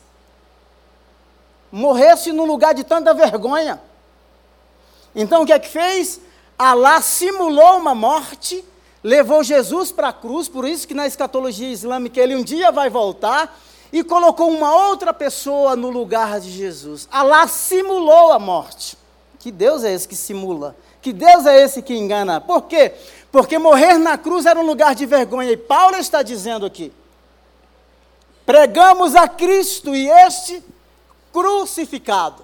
morresse 1.73 2.31
num 2.31 2.45
lugar 2.45 2.75
de 2.75 2.85
tanta 2.85 3.15
vergonha. 3.15 3.81
Então 5.15 5.43
o 5.43 5.47
que 5.47 5.53
é 5.53 5.59
que 5.59 5.69
fez? 5.69 6.21
Allah 6.59 7.01
simulou 7.01 7.79
uma 7.79 7.95
morte, 7.95 8.65
levou 9.03 9.43
Jesus 9.43 9.91
para 9.91 10.09
a 10.09 10.13
cruz, 10.13 10.49
por 10.49 10.69
isso 10.69 10.87
que 10.87 10.95
na 10.95 11.07
escatologia 11.07 11.71
islâmica 11.71 12.21
ele 12.21 12.37
um 12.37 12.45
dia 12.45 12.71
vai 12.71 12.91
voltar, 12.91 13.59
e 13.93 14.03
colocou 14.03 14.51
uma 14.51 14.89
outra 14.89 15.15
pessoa 15.15 15.77
no 15.77 15.89
lugar 15.89 16.41
de 16.41 16.51
Jesus. 16.51 17.09
Allah 17.13 17.47
simulou 17.47 18.33
a 18.33 18.41
morte. 18.41 18.99
Que 19.39 19.53
Deus 19.53 19.85
é 19.85 19.93
esse 19.93 20.09
que 20.09 20.17
simula? 20.17 20.75
Que 21.05 21.13
Deus 21.13 21.45
é 21.45 21.63
esse 21.63 21.83
que 21.83 21.95
engana? 21.95 22.41
Por 22.41 22.63
quê? 22.63 22.95
Porque 23.31 23.59
morrer 23.59 23.99
na 23.99 24.17
cruz 24.17 24.47
era 24.47 24.59
um 24.59 24.65
lugar 24.65 24.95
de 24.95 25.05
vergonha. 25.05 25.53
E 25.53 25.57
Paulo 25.57 25.97
está 25.97 26.23
dizendo 26.23 26.65
aqui: 26.65 26.91
pregamos 28.47 29.15
a 29.15 29.29
Cristo 29.29 29.95
e 29.95 30.09
este 30.09 30.65
crucificado. 31.31 32.43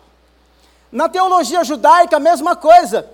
Na 0.93 1.09
teologia 1.09 1.65
judaica, 1.65 2.17
a 2.17 2.21
mesma 2.21 2.55
coisa. 2.55 3.09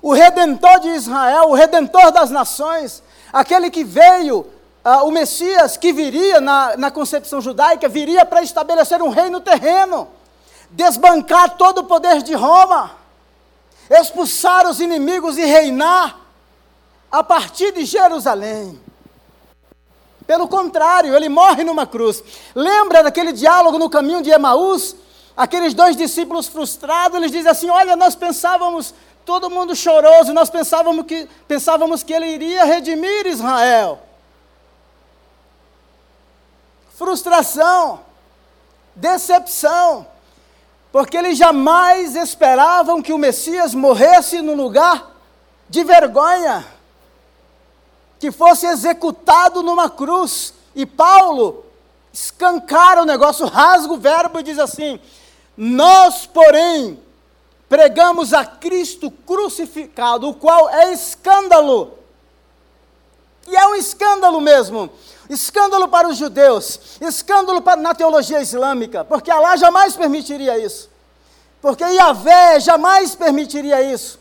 O 0.00 0.14
redentor 0.14 0.80
de 0.80 0.88
Israel, 0.88 1.50
o 1.50 1.54
redentor 1.54 2.10
das 2.10 2.30
nações, 2.30 3.02
aquele 3.30 3.70
que 3.70 3.84
veio, 3.84 4.38
uh, 4.82 5.06
o 5.06 5.10
Messias 5.10 5.76
que 5.76 5.92
viria 5.92 6.40
na, 6.40 6.78
na 6.78 6.90
concepção 6.90 7.42
judaica, 7.42 7.90
viria 7.90 8.24
para 8.24 8.42
estabelecer 8.42 9.02
um 9.02 9.10
reino 9.10 9.38
terreno, 9.38 10.08
desbancar 10.70 11.58
todo 11.58 11.82
o 11.82 11.84
poder 11.84 12.22
de 12.22 12.32
Roma 12.32 13.01
expulsar 13.92 14.66
os 14.68 14.80
inimigos 14.80 15.36
e 15.36 15.44
reinar 15.44 16.18
a 17.10 17.22
partir 17.22 17.72
de 17.72 17.84
Jerusalém. 17.84 18.80
Pelo 20.26 20.48
contrário, 20.48 21.14
ele 21.14 21.28
morre 21.28 21.64
numa 21.64 21.86
cruz. 21.86 22.22
Lembra 22.54 23.02
daquele 23.02 23.32
diálogo 23.32 23.78
no 23.78 23.90
caminho 23.90 24.22
de 24.22 24.30
Emaús? 24.30 24.96
Aqueles 25.36 25.74
dois 25.74 25.96
discípulos 25.96 26.46
frustrados, 26.46 27.16
eles 27.16 27.30
dizem 27.30 27.50
assim: 27.50 27.68
Olha, 27.70 27.96
nós 27.96 28.14
pensávamos, 28.14 28.94
todo 29.24 29.50
mundo 29.50 29.74
choroso, 29.74 30.32
nós 30.32 30.48
pensávamos 30.48 31.04
que, 31.06 31.28
pensávamos 31.48 32.02
que 32.02 32.12
ele 32.12 32.26
iria 32.26 32.64
redimir 32.64 33.26
Israel. 33.26 34.00
Frustração, 36.94 38.00
decepção, 38.94 40.06
porque 40.92 41.16
eles 41.16 41.38
jamais 41.38 42.14
esperavam 42.14 43.00
que 43.00 43.14
o 43.14 43.18
Messias 43.18 43.74
morresse 43.74 44.42
no 44.42 44.54
lugar 44.54 45.10
de 45.66 45.82
vergonha, 45.82 46.66
que 48.20 48.30
fosse 48.30 48.66
executado 48.66 49.62
numa 49.62 49.88
cruz. 49.88 50.52
E 50.74 50.84
Paulo 50.84 51.64
escancara 52.12 53.00
o 53.00 53.06
negócio, 53.06 53.46
rasga 53.46 53.94
o 53.94 53.98
verbo 53.98 54.38
e 54.38 54.42
diz 54.42 54.58
assim: 54.58 55.00
Nós, 55.56 56.26
porém, 56.26 57.02
pregamos 57.70 58.34
a 58.34 58.44
Cristo 58.44 59.10
crucificado, 59.10 60.28
o 60.28 60.34
qual 60.34 60.68
é 60.68 60.92
escândalo. 60.92 61.96
E 63.48 63.56
é 63.56 63.66
um 63.66 63.74
escândalo 63.76 64.42
mesmo 64.42 64.90
escândalo 65.28 65.88
para 65.88 66.08
os 66.08 66.16
judeus, 66.16 66.98
escândalo 67.00 67.62
para, 67.62 67.80
na 67.80 67.94
teologia 67.94 68.40
islâmica, 68.40 69.04
porque 69.04 69.30
Allah 69.30 69.56
jamais 69.56 69.96
permitiria 69.96 70.58
isso, 70.58 70.90
porque 71.60 71.84
Yahvé 71.84 72.60
jamais 72.60 73.14
permitiria 73.14 73.82
isso. 73.82 74.20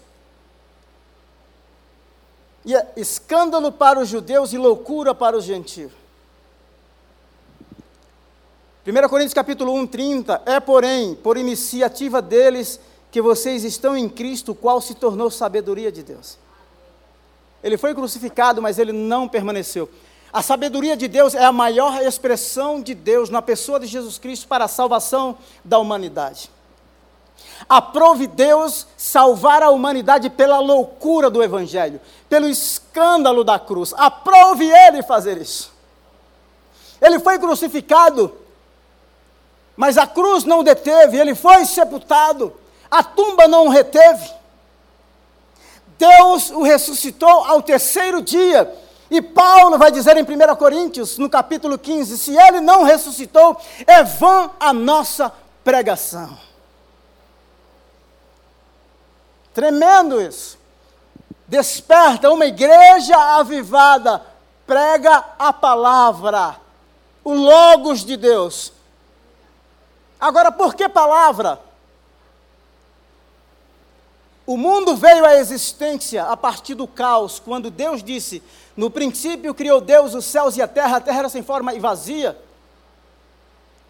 E 2.64 2.76
é 2.76 2.92
escândalo 2.96 3.72
para 3.72 4.00
os 4.00 4.08
judeus 4.08 4.54
e 4.54 4.58
loucura 4.58 5.16
para 5.16 5.36
os 5.36 5.44
gentios. 5.44 5.92
1 8.86 9.10
Coríntios 9.10 9.34
capítulo 9.34 9.74
1, 9.76 9.88
30, 9.88 10.42
é 10.46 10.60
porém, 10.60 11.14
por 11.14 11.38
iniciativa 11.38 12.22
deles, 12.22 12.80
que 13.12 13.22
vocês 13.22 13.64
estão 13.64 13.96
em 13.96 14.08
Cristo, 14.08 14.56
qual 14.56 14.80
se 14.82 14.96
tornou 14.96 15.30
sabedoria 15.30 15.92
de 15.92 16.02
Deus. 16.02 16.38
Ele 17.64 17.78
foi 17.78 17.94
crucificado, 17.94 18.62
mas 18.62 18.80
ele 18.80 18.92
não 18.92 19.28
permaneceu. 19.28 19.88
A 20.34 20.42
sabedoria 20.42 20.96
de 20.96 21.08
Deus 21.08 21.36
é 21.36 21.44
a 21.44 21.52
maior 21.52 22.02
expressão 22.02 22.82
de 22.82 22.94
Deus 22.94 23.30
na 23.30 23.42
pessoa 23.42 23.80
de 23.80 23.88
Jesus 23.88 24.18
Cristo 24.18 24.48
para 24.48 24.66
a 24.66 24.70
salvação 24.70 25.38
da 25.64 25.78
humanidade. 25.78 26.50
Aprove 27.68 28.28
Deus 28.28 28.88
salvar 28.96 29.62
a 29.62 29.70
humanidade 29.70 30.30
pela 30.30 30.60
loucura 30.60 31.30
do 31.30 31.44
Evangelho, 31.44 32.00
pelo 32.30 32.48
escândalo 32.48 33.44
da 33.44 33.60
cruz. 33.60 33.94
Aprove 33.98 34.66
Ele 34.66 35.04
fazer 35.04 35.38
isso. 35.38 35.72
Ele 37.02 37.20
foi 37.20 37.38
crucificado, 37.38 38.34
mas 39.76 39.98
a 39.98 40.06
cruz 40.06 40.44
não 40.44 40.64
deteve, 40.64 41.18
ele 41.18 41.34
foi 41.34 41.66
sepultado, 41.66 42.54
a 42.90 43.04
tumba 43.04 43.48
não 43.48 43.66
o 43.66 43.70
reteve. 43.70 44.32
Deus 45.98 46.52
o 46.52 46.62
ressuscitou 46.62 47.28
ao 47.46 47.62
terceiro 47.62 48.22
dia 48.22 48.72
e 49.12 49.22
Paulo 49.22 49.78
vai 49.78 49.92
dizer 49.92 50.16
em 50.16 50.24
1 50.24 50.56
Coríntios, 50.56 51.18
no 51.18 51.30
capítulo 51.30 51.78
15: 51.78 52.18
se 52.18 52.34
ele 52.34 52.62
não 52.62 52.84
ressuscitou, 52.84 53.60
é 53.86 54.02
vã 54.02 54.50
a 54.58 54.72
nossa 54.72 55.34
pregação. 55.66 56.38
Tremendo 59.54 60.22
isso. 60.22 60.58
Desperta 61.46 62.32
uma 62.32 62.46
igreja 62.46 63.18
avivada, 63.38 64.26
prega 64.66 65.26
a 65.38 65.52
palavra, 65.52 66.56
o 67.22 67.34
Logos 67.34 68.06
de 68.06 68.16
Deus. 68.16 68.72
Agora, 70.18 70.54
por 70.54 70.74
que 70.74 70.88
palavra? 70.88 71.60
O 74.46 74.58
mundo 74.58 74.96
veio 74.96 75.26
à 75.26 75.36
existência 75.36 76.26
a 76.26 76.36
partir 76.36 76.74
do 76.74 76.88
caos, 76.88 77.40
quando 77.40 77.70
Deus 77.70 78.04
disse: 78.04 78.42
No 78.76 78.90
princípio 78.90 79.54
criou 79.54 79.80
Deus 79.80 80.14
os 80.14 80.26
céus 80.26 80.58
e 80.58 80.62
a 80.62 80.68
terra, 80.68 80.98
a 80.98 81.02
terra 81.02 81.20
era 81.20 81.30
sem 81.30 81.44
forma 81.44 81.74
e 81.74 81.80
vazia. 81.80 82.38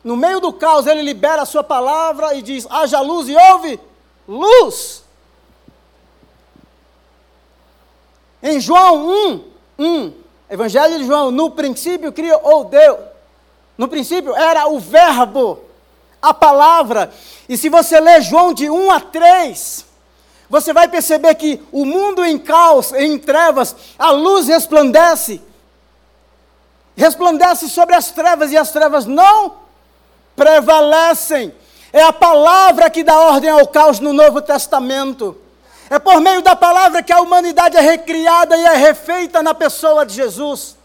No 0.04 0.18
meio 0.18 0.40
do 0.40 0.52
caos, 0.52 0.88
ele 0.88 1.02
libera 1.02 1.44
a 1.44 1.46
sua 1.46 1.64
palavra 1.64 2.34
e 2.36 2.42
diz: 2.42 2.68
haja 2.70 3.00
luz 3.00 3.30
e 3.30 3.36
houve 3.36 3.80
luz. 4.28 5.04
Em 8.44 8.60
João 8.60 9.08
1, 9.08 9.44
1, 9.78 10.14
Evangelho 10.50 10.98
de 10.98 11.06
João, 11.06 11.32
no 11.32 11.52
princípio 11.52 12.12
criou 12.12 12.66
Deus. 12.66 13.00
No 13.78 13.88
princípio 13.88 14.36
era 14.36 14.68
o 14.68 14.80
Verbo, 14.80 15.60
a 16.22 16.34
palavra. 16.34 17.12
E 17.48 17.56
se 17.58 17.70
você 17.70 18.00
ler 18.00 18.22
João 18.22 18.54
de 18.54 18.70
1 18.70 18.92
a 18.92 19.00
3, 19.00 19.86
você 20.52 20.74
vai 20.74 20.90
perceber 20.90 21.34
que 21.36 21.64
o 21.72 21.86
mundo 21.86 22.26
em 22.26 22.38
caos, 22.38 22.92
em 22.92 23.18
trevas, 23.18 23.74
a 23.98 24.12
luz 24.12 24.50
resplandece. 24.50 25.42
Resplandece 26.94 27.70
sobre 27.70 27.96
as 27.96 28.12
trevas 28.12 28.52
e 28.52 28.58
as 28.58 28.70
trevas 28.70 29.06
não 29.06 29.54
prevalecem. 30.36 31.56
É 31.94 32.04
a 32.04 32.12
palavra 32.12 32.90
que 32.90 33.02
dá 33.02 33.18
ordem 33.18 33.50
ao 33.50 33.66
caos 33.66 34.02
no 34.02 34.12
Novo 34.12 34.42
Testamento. 34.42 35.38
É 35.90 35.98
por 35.98 36.20
meio 36.20 36.42
da 36.42 36.54
palavra 36.54 37.02
que 37.02 37.14
a 37.14 37.22
humanidade 37.22 37.78
é 37.78 37.82
recriada 37.82 38.58
e 38.58 38.66
é 38.66 38.76
refeita 38.76 39.42
na 39.42 39.54
pessoa 39.54 40.06
de 40.06 40.16
Jesus. 40.16 40.76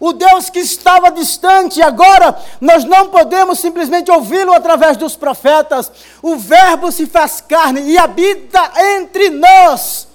O 0.00 0.14
Deus 0.14 0.48
que 0.48 0.60
estava 0.60 1.10
distante, 1.10 1.82
agora 1.82 2.34
nós 2.58 2.84
não 2.84 3.10
podemos 3.10 3.58
simplesmente 3.60 4.10
ouvi-lo 4.10 4.54
através 4.54 4.96
dos 4.96 5.14
profetas. 5.14 5.92
O 6.22 6.36
Verbo 6.36 6.90
se 6.90 7.06
faz 7.06 7.42
carne 7.42 7.82
e 7.82 7.98
habita 7.98 8.72
entre 8.96 9.28
nós. 9.28 10.08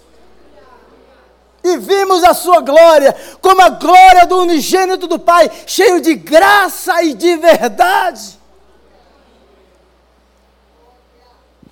E 1.64 1.78
vimos 1.78 2.24
a 2.24 2.34
sua 2.34 2.62
glória, 2.62 3.16
como 3.42 3.62
a 3.62 3.70
glória 3.70 4.26
do 4.26 4.40
unigênito 4.40 5.06
do 5.06 5.20
Pai, 5.20 5.52
cheio 5.68 6.02
de 6.02 6.16
graça 6.16 7.04
e 7.04 7.14
de 7.14 7.38
verdade. 7.38 8.40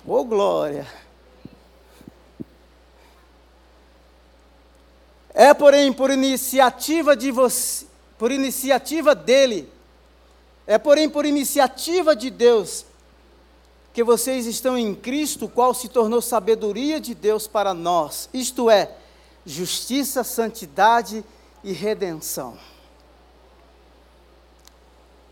Oh 0.06 0.22
glória! 0.22 0.86
É, 5.32 5.52
porém, 5.52 5.92
por 5.92 6.10
iniciativa 6.10 7.16
de 7.16 7.32
você, 7.32 7.86
por 8.18 8.30
iniciativa 8.30 9.14
dele, 9.14 9.68
é, 10.66 10.78
porém, 10.78 11.08
por 11.08 11.26
iniciativa 11.26 12.14
de 12.14 12.30
Deus, 12.30 12.86
que 13.92 14.02
vocês 14.02 14.46
estão 14.46 14.76
em 14.76 14.94
Cristo, 14.94 15.48
qual 15.48 15.74
se 15.74 15.88
tornou 15.88 16.20
sabedoria 16.20 17.00
de 17.00 17.14
Deus 17.14 17.46
para 17.46 17.72
nós, 17.72 18.28
isto 18.32 18.70
é, 18.70 18.90
justiça, 19.44 20.24
santidade 20.24 21.24
e 21.62 21.72
redenção. 21.72 22.58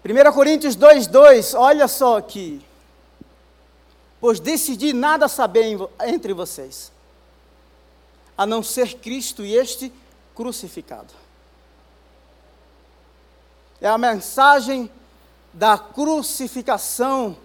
1 0.05 0.33
Coríntios 0.33 0.77
2,2, 0.77 1.59
olha 1.59 1.87
só 1.87 2.19
aqui. 2.19 2.61
Pois 4.21 4.39
decidi 4.39 4.93
nada 4.93 5.29
saber 5.29 5.77
entre 6.07 6.33
vocês, 6.33 6.93
a 8.37 8.47
não 8.47 8.63
ser 8.63 8.95
Cristo 8.95 9.45
e 9.45 9.55
este 9.55 9.93
crucificado. 10.35 11.22
É 13.83 13.89
a 13.89 13.99
mensagem 13.99 14.89
da 15.53 15.77
crucificação 15.77 17.37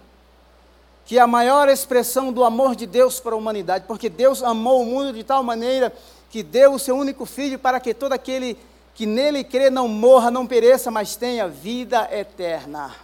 que 1.04 1.18
é 1.18 1.20
a 1.20 1.26
maior 1.26 1.68
expressão 1.68 2.30
do 2.30 2.44
amor 2.44 2.76
de 2.76 2.86
Deus 2.86 3.18
para 3.18 3.34
a 3.34 3.38
humanidade, 3.38 3.86
porque 3.88 4.10
Deus 4.10 4.42
amou 4.42 4.82
o 4.82 4.86
mundo 4.86 5.12
de 5.12 5.24
tal 5.24 5.42
maneira 5.42 5.90
que 6.30 6.42
deu 6.42 6.74
o 6.74 6.78
seu 6.78 6.94
único 6.96 7.24
filho 7.24 7.58
para 7.58 7.80
que 7.80 7.94
todo 7.94 8.12
aquele 8.12 8.58
que 8.94 9.06
nele 9.06 9.42
crê 9.42 9.70
não 9.70 9.88
morra, 9.88 10.30
não 10.30 10.46
pereça, 10.46 10.90
mas 10.90 11.16
tenha 11.16 11.48
vida 11.48 12.08
eterna. 12.12 12.94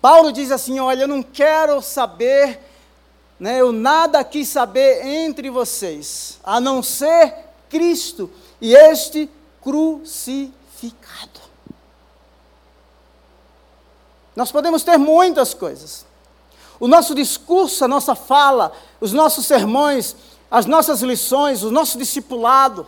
Paulo 0.00 0.32
diz 0.32 0.50
assim: 0.50 0.80
Olha, 0.80 1.02
eu 1.02 1.08
não 1.08 1.22
quero 1.22 1.80
saber, 1.82 2.58
né, 3.38 3.60
eu 3.60 3.70
nada 3.70 4.24
quis 4.24 4.48
saber 4.48 5.04
entre 5.06 5.50
vocês, 5.50 6.40
a 6.42 6.58
não 6.58 6.82
ser 6.82 7.34
Cristo 7.68 8.30
e 8.60 8.74
este 8.74 9.30
crucificado. 9.60 10.57
Nós 14.36 14.52
podemos 14.52 14.84
ter 14.84 14.96
muitas 14.96 15.52
coisas. 15.52 16.06
O 16.78 16.86
nosso 16.86 17.14
discurso, 17.14 17.84
a 17.84 17.88
nossa 17.88 18.14
fala, 18.14 18.72
os 19.00 19.12
nossos 19.12 19.46
sermões, 19.46 20.14
as 20.48 20.64
nossas 20.64 21.02
lições, 21.02 21.62
o 21.62 21.70
nosso 21.70 21.98
discipulado, 21.98 22.86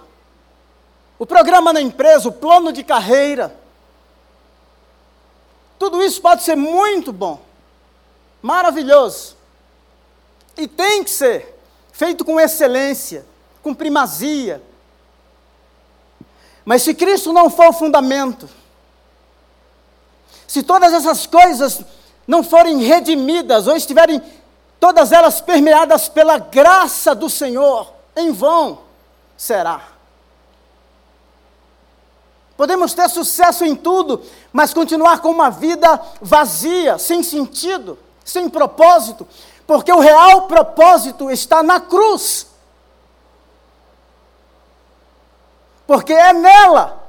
o 1.18 1.26
programa 1.26 1.72
na 1.72 1.80
empresa, 1.80 2.28
o 2.28 2.32
plano 2.32 2.72
de 2.72 2.84
carreira. 2.84 3.58
Tudo 5.78 6.02
isso 6.02 6.22
pode 6.22 6.42
ser 6.44 6.56
muito 6.56 7.12
bom, 7.12 7.40
maravilhoso. 8.40 9.36
E 10.56 10.68
tem 10.68 11.02
que 11.02 11.10
ser 11.10 11.58
feito 11.92 12.24
com 12.24 12.38
excelência, 12.38 13.26
com 13.62 13.74
primazia. 13.74 14.62
Mas 16.64 16.82
se 16.82 16.94
Cristo 16.94 17.32
não 17.32 17.48
for 17.50 17.68
o 17.68 17.72
fundamento, 17.72 18.48
se 20.46 20.62
todas 20.62 20.92
essas 20.92 21.26
coisas 21.26 21.80
não 22.26 22.42
forem 22.42 22.82
redimidas 22.82 23.66
ou 23.66 23.76
estiverem 23.76 24.22
todas 24.78 25.12
elas 25.12 25.40
permeadas 25.40 26.08
pela 26.08 26.38
graça 26.38 27.14
do 27.14 27.30
Senhor, 27.30 27.92
em 28.16 28.32
vão 28.32 28.80
será. 29.36 29.80
Podemos 32.56 32.92
ter 32.92 33.08
sucesso 33.08 33.64
em 33.64 33.74
tudo, 33.74 34.22
mas 34.52 34.74
continuar 34.74 35.20
com 35.20 35.30
uma 35.30 35.48
vida 35.48 35.98
vazia, 36.20 36.98
sem 36.98 37.22
sentido, 37.22 37.98
sem 38.22 38.50
propósito, 38.50 39.26
porque 39.66 39.90
o 39.90 39.98
real 39.98 40.42
propósito 40.42 41.30
está 41.30 41.62
na 41.62 41.80
cruz. 41.80 42.49
Porque 45.90 46.12
é 46.12 46.32
nela. 46.32 47.02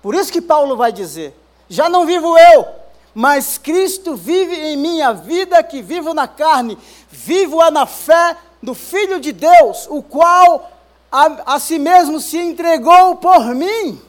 Por 0.00 0.14
isso 0.14 0.32
que 0.32 0.40
Paulo 0.40 0.74
vai 0.74 0.90
dizer: 0.90 1.38
já 1.68 1.86
não 1.86 2.06
vivo 2.06 2.34
eu, 2.38 2.66
mas 3.14 3.58
Cristo 3.58 4.16
vive 4.16 4.54
em 4.54 4.74
minha 4.74 5.12
vida, 5.12 5.62
que 5.62 5.82
vivo 5.82 6.14
na 6.14 6.26
carne, 6.26 6.78
vivo-a 7.10 7.70
na 7.70 7.84
fé 7.84 8.38
do 8.62 8.74
Filho 8.74 9.20
de 9.20 9.32
Deus, 9.32 9.86
o 9.90 10.02
qual 10.02 10.72
a, 11.12 11.56
a 11.56 11.60
si 11.60 11.78
mesmo 11.78 12.20
se 12.20 12.38
entregou 12.38 13.16
por 13.16 13.44
mim. 13.54 14.00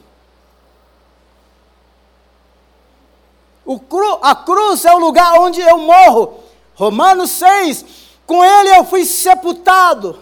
Cru, 3.89 4.19
a 4.21 4.35
cruz 4.35 4.85
é 4.85 4.95
o 4.95 4.99
lugar 4.99 5.33
onde 5.41 5.59
eu 5.59 5.79
morro. 5.79 6.39
Romanos 6.75 7.29
6, 7.31 7.83
com 8.25 8.41
ele 8.41 8.77
eu 8.77 8.85
fui 8.85 9.03
sepultado, 9.03 10.17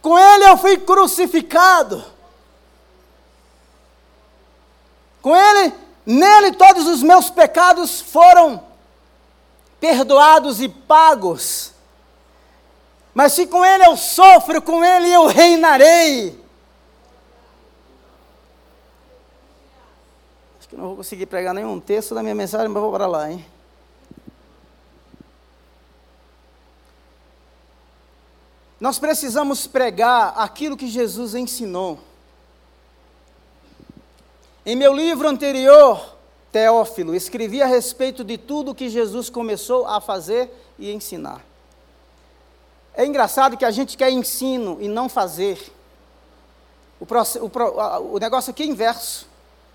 com 0.00 0.18
ele 0.18 0.44
eu 0.44 0.56
fui 0.56 0.78
crucificado. 0.78 2.04
Com 5.22 5.36
ele 5.36 5.72
Nele 6.04 6.52
todos 6.52 6.88
os 6.88 7.02
meus 7.02 7.30
pecados 7.30 8.00
foram 8.00 8.62
perdoados 9.78 10.60
e 10.60 10.68
pagos. 10.68 11.72
Mas 13.14 13.32
se 13.32 13.46
com 13.46 13.64
Ele 13.64 13.84
eu 13.86 13.96
sofro, 13.96 14.62
com 14.62 14.84
Ele 14.84 15.08
eu 15.08 15.26
reinarei. 15.26 16.36
Acho 20.58 20.68
que 20.68 20.76
não 20.76 20.88
vou 20.88 20.96
conseguir 20.96 21.26
pregar 21.26 21.54
nenhum 21.54 21.78
texto 21.78 22.14
da 22.14 22.22
minha 22.22 22.34
mensagem, 22.34 22.68
mas 22.68 22.82
vou 22.82 22.92
para 22.92 23.06
lá, 23.06 23.30
hein? 23.30 23.44
Nós 28.80 28.98
precisamos 28.98 29.66
pregar 29.66 30.32
aquilo 30.36 30.76
que 30.76 30.86
Jesus 30.88 31.34
ensinou. 31.34 32.00
Em 34.64 34.74
meu 34.74 34.94
livro 34.94 35.28
anterior, 35.28 36.16
Teófilo, 36.50 37.14
escrevi 37.14 37.60
a 37.60 37.66
respeito 37.66 38.24
de 38.24 38.38
tudo 38.38 38.74
que 38.74 38.88
Jesus 38.88 39.28
começou 39.28 39.86
a 39.86 40.00
fazer 40.00 40.50
e 40.78 40.90
ensinar. 40.90 41.44
É 42.94 43.04
engraçado 43.04 43.56
que 43.56 43.64
a 43.64 43.70
gente 43.70 43.96
quer 43.96 44.10
ensino 44.10 44.78
e 44.80 44.88
não 44.88 45.08
fazer. 45.08 45.72
O, 46.98 47.04
o, 47.04 48.14
o 48.14 48.18
negócio 48.18 48.50
aqui 48.50 48.62
é 48.62 48.66
inverso. 48.66 49.28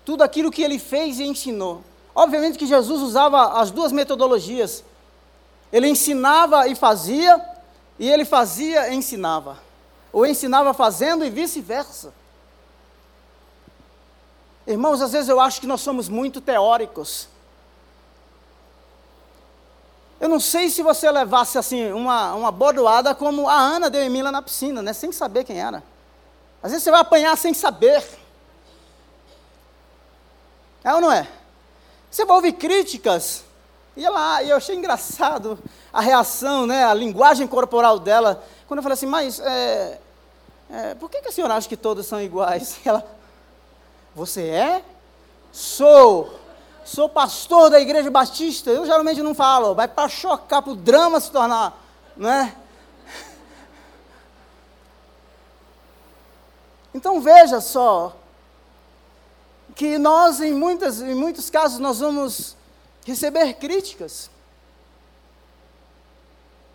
Tudo 0.04 0.22
aquilo 0.22 0.50
que 0.50 0.62
ele 0.62 0.78
fez 0.78 1.18
e 1.18 1.24
ensinou. 1.24 1.82
Obviamente 2.14 2.58
que 2.58 2.66
Jesus 2.66 3.00
usava 3.02 3.60
as 3.60 3.70
duas 3.70 3.92
metodologias. 3.92 4.84
Ele 5.72 5.88
ensinava 5.88 6.68
e 6.68 6.74
fazia, 6.74 7.38
e 7.98 8.10
ele 8.10 8.24
fazia 8.24 8.88
e 8.88 8.94
ensinava. 8.94 9.58
Ou 10.12 10.26
ensinava 10.26 10.72
fazendo 10.74 11.24
e 11.24 11.30
vice-versa. 11.30 12.12
Irmãos, 14.66 15.00
às 15.00 15.12
vezes 15.12 15.28
eu 15.28 15.40
acho 15.40 15.60
que 15.60 15.66
nós 15.66 15.80
somos 15.80 16.08
muito 16.08 16.40
teóricos. 16.40 17.28
Eu 20.18 20.28
não 20.28 20.40
sei 20.40 20.70
se 20.70 20.82
você 20.82 21.10
levasse 21.10 21.58
assim 21.58 21.92
uma, 21.92 22.34
uma 22.34 22.50
bordoada 22.50 23.14
como 23.14 23.48
a 23.48 23.54
Ana 23.54 23.90
deu 23.90 24.02
em 24.02 24.10
Mila 24.10 24.32
na 24.32 24.42
piscina, 24.42 24.82
né? 24.82 24.92
Sem 24.92 25.12
saber 25.12 25.44
quem 25.44 25.60
era. 25.60 25.82
Às 26.62 26.72
vezes 26.72 26.84
você 26.84 26.90
vai 26.90 27.00
apanhar 27.00 27.36
sem 27.36 27.54
saber. 27.54 28.02
É 30.82 30.92
ou 30.94 31.00
não 31.00 31.12
é? 31.12 31.28
Você 32.10 32.24
vai 32.24 32.36
ouvir 32.36 32.52
críticas. 32.52 33.44
E 33.96 34.04
ela, 34.04 34.42
e 34.42 34.50
eu 34.50 34.56
achei 34.58 34.76
engraçado 34.76 35.58
a 35.90 36.02
reação, 36.02 36.66
né, 36.66 36.84
a 36.84 36.92
linguagem 36.92 37.46
corporal 37.46 37.98
dela, 37.98 38.44
quando 38.68 38.78
eu 38.78 38.82
falei 38.82 38.94
assim, 38.94 39.06
mas 39.06 39.40
é, 39.40 39.98
é, 40.70 40.94
por 40.94 41.10
que, 41.10 41.22
que 41.22 41.28
a 41.28 41.32
senhora 41.32 41.54
acha 41.54 41.68
que 41.68 41.76
todos 41.76 42.06
são 42.06 42.20
iguais? 42.20 42.78
Ela, 42.84 43.06
você 44.14 44.48
é? 44.48 44.84
Sou. 45.50 46.40
Sou 46.84 47.08
pastor 47.08 47.70
da 47.70 47.80
igreja 47.80 48.10
batista. 48.10 48.70
Eu 48.70 48.84
geralmente 48.84 49.22
não 49.22 49.34
falo, 49.34 49.74
vai 49.74 49.88
para 49.88 50.08
chocar, 50.08 50.62
para 50.62 50.72
o 50.72 50.76
drama 50.76 51.18
se 51.18 51.30
tornar, 51.30 51.76
não 52.16 52.30
é? 52.30 52.54
Então 56.94 57.20
veja 57.20 57.60
só, 57.60 58.16
que 59.74 59.98
nós, 59.98 60.40
em, 60.40 60.54
muitas, 60.54 61.02
em 61.02 61.14
muitos 61.14 61.50
casos, 61.50 61.78
nós 61.78 61.98
vamos 61.98 62.56
receber 63.06 63.54
críticas. 63.54 64.28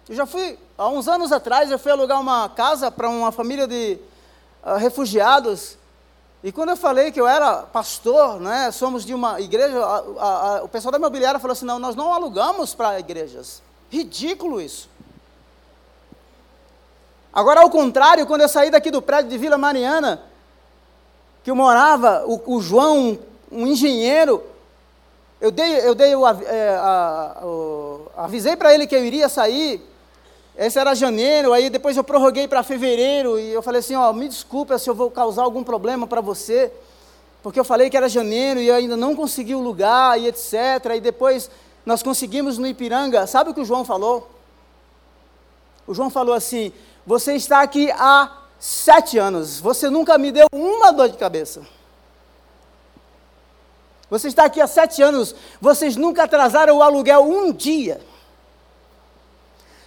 Eu 0.07 0.15
já 0.15 0.25
fui, 0.25 0.57
há 0.77 0.87
uns 0.87 1.07
anos 1.07 1.31
atrás, 1.31 1.69
eu 1.69 1.77
fui 1.77 1.91
alugar 1.91 2.19
uma 2.19 2.47
casa 2.49 2.89
para 2.89 3.09
uma 3.09 3.31
família 3.31 3.67
de 3.67 3.99
uh, 4.63 4.77
refugiados, 4.77 5.77
e 6.43 6.51
quando 6.51 6.69
eu 6.69 6.77
falei 6.77 7.11
que 7.11 7.21
eu 7.21 7.27
era 7.27 7.63
pastor, 7.63 8.39
né, 8.39 8.71
somos 8.71 9.05
de 9.05 9.13
uma 9.13 9.39
igreja, 9.39 9.77
a, 9.77 9.97
a, 9.97 10.57
a, 10.57 10.63
o 10.63 10.67
pessoal 10.69 10.91
da 10.91 10.97
imobiliária 10.97 11.39
falou 11.39 11.51
assim: 11.51 11.65
não, 11.65 11.77
nós 11.77 11.95
não 11.95 12.11
alugamos 12.11 12.73
para 12.73 12.99
igrejas. 12.99 13.61
Ridículo 13.91 14.59
isso. 14.59 14.89
Agora, 17.31 17.61
ao 17.61 17.69
contrário, 17.69 18.25
quando 18.25 18.41
eu 18.41 18.49
saí 18.49 18.71
daqui 18.71 18.89
do 18.89 19.01
prédio 19.01 19.29
de 19.29 19.37
Vila 19.37 19.57
Mariana, 19.57 20.23
que 21.43 21.51
eu 21.51 21.55
morava, 21.55 22.23
o, 22.25 22.55
o 22.55 22.61
João, 22.61 23.19
um 23.51 23.67
engenheiro, 23.67 24.43
eu 25.41 25.49
dei, 25.49 25.80
eu 25.80 25.95
dei 25.95 26.15
o, 26.15 26.27
é, 26.27 26.80
o, 27.43 28.01
avisei 28.15 28.56
para 28.56 28.73
ele 28.73 28.86
que 28.86 28.95
eu 28.95 29.04
iria 29.04 29.27
sair, 29.27 29.82
esse 30.56 30.77
era 30.77 30.93
janeiro, 30.93 31.51
aí 31.51 31.67
depois 31.67 31.97
eu 31.97 32.04
prorroguei 32.04 32.47
para 32.47 32.62
fevereiro 32.62 33.39
e 33.39 33.51
eu 33.51 33.62
falei 33.63 33.80
assim, 33.80 33.95
ó, 33.95 34.13
me 34.13 34.30
desculpa 34.30 34.77
se 34.77 34.88
eu 34.88 34.93
vou 34.93 35.10
causar 35.10 35.41
algum 35.41 35.63
problema 35.63 36.06
para 36.06 36.21
você, 36.21 36.71
porque 37.41 37.60
eu 37.60 37.63
falei 37.63 37.89
que 37.89 37.97
era 37.97 38.08
janeiro 38.08 38.60
e 38.60 38.67
eu 38.67 38.75
ainda 38.75 38.95
não 38.95 39.15
consegui 39.15 39.56
o 39.56 39.60
lugar 39.60 40.19
e 40.19 40.27
etc. 40.27 40.54
E 40.95 40.99
depois 40.99 41.49
nós 41.84 42.04
conseguimos 42.04 42.60
no 42.60 42.67
Ipiranga. 42.67 43.25
Sabe 43.25 43.49
o 43.49 43.54
que 43.54 43.62
o 43.62 43.65
João 43.65 43.84
falou? 43.84 44.30
O 45.88 45.93
João 45.95 46.12
falou 46.12 46.36
assim: 46.36 46.71
Você 47.04 47.34
está 47.34 47.62
aqui 47.62 47.89
há 47.91 48.32
sete 48.60 49.17
anos, 49.17 49.60
você 49.60 49.89
nunca 49.89 50.19
me 50.19 50.32
deu 50.32 50.45
uma 50.54 50.91
dor 50.91 51.10
de 51.10 51.17
cabeça. 51.17 51.63
Você 54.12 54.28
está 54.28 54.43
aqui 54.43 54.60
há 54.60 54.67
sete 54.67 55.02
anos, 55.02 55.34
vocês 55.62 55.95
nunca 55.95 56.24
atrasaram 56.24 56.78
o 56.78 56.84
aluguel 56.84 57.24
um 57.24 57.54
dia. 57.54 58.02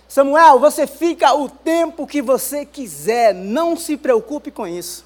Samuel, 0.09 0.59
você 0.59 0.87
fica 0.87 1.35
o 1.35 1.47
tempo 1.47 2.07
que 2.07 2.23
você 2.23 2.65
quiser, 2.65 3.35
não 3.35 3.77
se 3.77 3.99
preocupe 3.99 4.51
com 4.51 4.67
isso. 4.67 5.05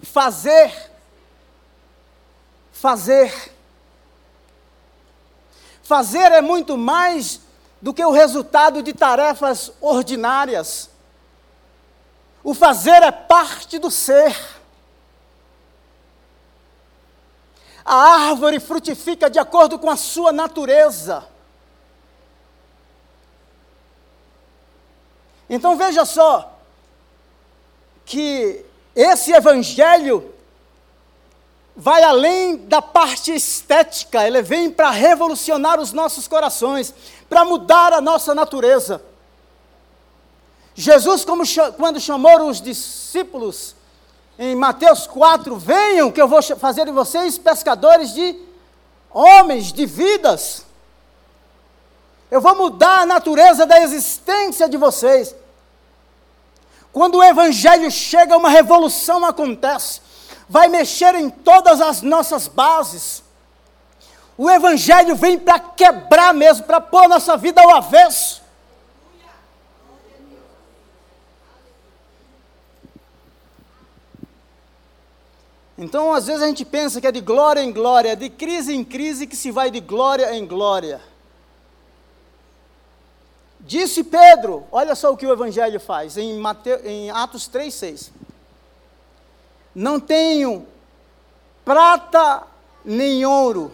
Fazer, 0.00 0.92
fazer. 2.70 3.52
Fazer 5.82 6.30
é 6.30 6.40
muito 6.40 6.78
mais 6.78 7.40
do 7.82 7.92
que 7.92 8.04
o 8.04 8.12
resultado 8.12 8.80
de 8.80 8.92
tarefas 8.92 9.72
ordinárias. 9.80 10.88
O 12.44 12.54
fazer 12.54 13.02
é 13.02 13.10
parte 13.10 13.76
do 13.80 13.90
ser. 13.90 14.55
A 17.86 18.28
árvore 18.28 18.58
frutifica 18.58 19.30
de 19.30 19.38
acordo 19.38 19.78
com 19.78 19.88
a 19.88 19.96
sua 19.96 20.32
natureza. 20.32 21.24
Então 25.48 25.76
veja 25.76 26.04
só, 26.04 26.58
que 28.04 28.64
esse 28.94 29.32
evangelho 29.32 30.34
vai 31.76 32.02
além 32.02 32.56
da 32.56 32.82
parte 32.82 33.32
estética, 33.32 34.26
ele 34.26 34.42
vem 34.42 34.70
para 34.70 34.90
revolucionar 34.90 35.78
os 35.78 35.92
nossos 35.92 36.26
corações, 36.26 36.92
para 37.28 37.44
mudar 37.44 37.92
a 37.92 38.00
nossa 38.00 38.34
natureza. 38.34 39.00
Jesus, 40.74 41.24
como, 41.24 41.44
quando 41.76 42.00
chamou 42.00 42.48
os 42.48 42.60
discípulos, 42.60 43.76
em 44.38 44.54
Mateus 44.54 45.06
4, 45.06 45.56
venham 45.56 46.10
que 46.10 46.20
eu 46.20 46.28
vou 46.28 46.42
fazer 46.42 46.84
de 46.84 46.90
vocês 46.90 47.38
pescadores 47.38 48.12
de 48.12 48.36
homens, 49.10 49.72
de 49.72 49.86
vidas. 49.86 50.66
Eu 52.30 52.40
vou 52.40 52.54
mudar 52.54 53.00
a 53.00 53.06
natureza 53.06 53.64
da 53.64 53.80
existência 53.80 54.68
de 54.68 54.76
vocês. 54.76 55.34
Quando 56.92 57.16
o 57.16 57.24
Evangelho 57.24 57.90
chega, 57.90 58.36
uma 58.36 58.48
revolução 58.48 59.24
acontece, 59.24 60.00
vai 60.48 60.68
mexer 60.68 61.14
em 61.14 61.30
todas 61.30 61.80
as 61.80 62.02
nossas 62.02 62.48
bases. 62.48 63.22
O 64.36 64.50
Evangelho 64.50 65.16
vem 65.16 65.38
para 65.38 65.58
quebrar 65.58 66.34
mesmo, 66.34 66.64
para 66.64 66.80
pôr 66.80 67.08
nossa 67.08 67.36
vida 67.36 67.62
ao 67.62 67.76
avesso. 67.76 68.42
Então, 75.78 76.12
às 76.12 76.26
vezes 76.26 76.42
a 76.42 76.46
gente 76.46 76.64
pensa 76.64 77.00
que 77.00 77.06
é 77.06 77.12
de 77.12 77.20
glória 77.20 77.60
em 77.60 77.70
glória, 77.70 78.16
de 78.16 78.30
crise 78.30 78.74
em 78.74 78.82
crise 78.82 79.26
que 79.26 79.36
se 79.36 79.50
vai 79.50 79.70
de 79.70 79.80
glória 79.80 80.34
em 80.34 80.46
glória. 80.46 81.00
Disse 83.60 84.02
Pedro, 84.04 84.64
olha 84.72 84.94
só 84.94 85.12
o 85.12 85.16
que 85.16 85.26
o 85.26 85.32
Evangelho 85.32 85.78
faz, 85.78 86.16
em, 86.16 86.38
Mateus, 86.38 86.84
em 86.84 87.10
Atos 87.10 87.48
3,6. 87.48 88.10
Não 89.74 90.00
tenho 90.00 90.66
prata 91.64 92.44
nem 92.84 93.26
ouro, 93.26 93.70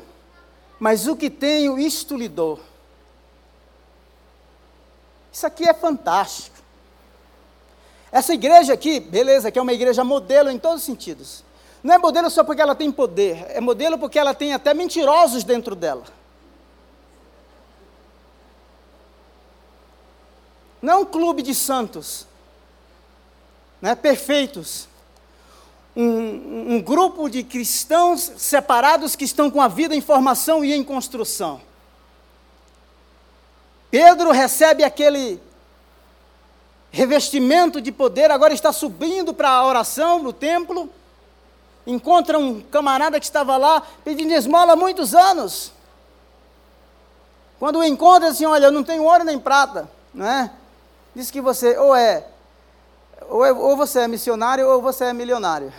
mas 0.80 1.06
o 1.06 1.14
que 1.14 1.30
tenho, 1.30 1.78
isto 1.78 2.16
lhe 2.16 2.28
dou. 2.28 2.58
Isso 5.30 5.46
aqui 5.46 5.68
é 5.68 5.74
fantástico. 5.74 6.56
Essa 8.10 8.34
igreja 8.34 8.72
aqui, 8.72 8.98
beleza, 8.98 9.50
que 9.52 9.58
é 9.58 9.62
uma 9.62 9.72
igreja 9.72 10.02
modelo 10.02 10.50
em 10.50 10.58
todos 10.58 10.80
os 10.80 10.84
sentidos. 10.84 11.44
Não 11.82 11.94
é 11.94 11.98
modelo 11.98 12.30
só 12.30 12.44
porque 12.44 12.62
ela 12.62 12.74
tem 12.74 12.92
poder, 12.92 13.44
é 13.48 13.60
modelo 13.60 13.98
porque 13.98 14.18
ela 14.18 14.32
tem 14.32 14.54
até 14.54 14.72
mentirosos 14.72 15.42
dentro 15.42 15.74
dela. 15.74 16.04
Não 20.80 20.92
é 20.92 20.96
um 20.96 21.04
clube 21.04 21.42
de 21.42 21.54
santos, 21.54 22.26
né, 23.80 23.94
perfeitos. 23.94 24.88
Um, 25.94 26.76
um 26.76 26.80
grupo 26.80 27.28
de 27.28 27.42
cristãos 27.42 28.32
separados 28.38 29.14
que 29.14 29.24
estão 29.24 29.50
com 29.50 29.60
a 29.60 29.68
vida 29.68 29.94
em 29.94 30.00
formação 30.00 30.64
e 30.64 30.72
em 30.72 30.82
construção. 30.82 31.60
Pedro 33.90 34.30
recebe 34.30 34.84
aquele 34.84 35.38
revestimento 36.90 37.80
de 37.80 37.92
poder, 37.92 38.30
agora 38.30 38.54
está 38.54 38.72
subindo 38.72 39.34
para 39.34 39.50
a 39.50 39.66
oração 39.66 40.22
no 40.22 40.32
templo 40.32 40.90
encontra 41.86 42.38
um 42.38 42.60
camarada 42.60 43.18
que 43.18 43.26
estava 43.26 43.56
lá 43.56 43.82
pedindo 44.04 44.32
esmola 44.32 44.72
há 44.72 44.76
muitos 44.76 45.14
anos. 45.14 45.72
Quando 47.58 47.78
o 47.78 47.84
encontra, 47.84 48.28
assim, 48.28 48.44
olha, 48.44 48.66
eu 48.66 48.72
não 48.72 48.82
tenho 48.82 49.04
ouro 49.04 49.24
nem 49.24 49.38
prata, 49.38 49.88
não 50.12 50.26
é? 50.26 50.50
Diz 51.14 51.30
que 51.30 51.40
você 51.40 51.76
ou 51.78 51.94
é, 51.94 52.26
ou, 53.28 53.44
é, 53.44 53.52
ou 53.52 53.76
você 53.76 54.00
é 54.00 54.08
missionário 54.08 54.68
ou 54.68 54.82
você 54.82 55.04
é 55.04 55.12
milionário. 55.12 55.72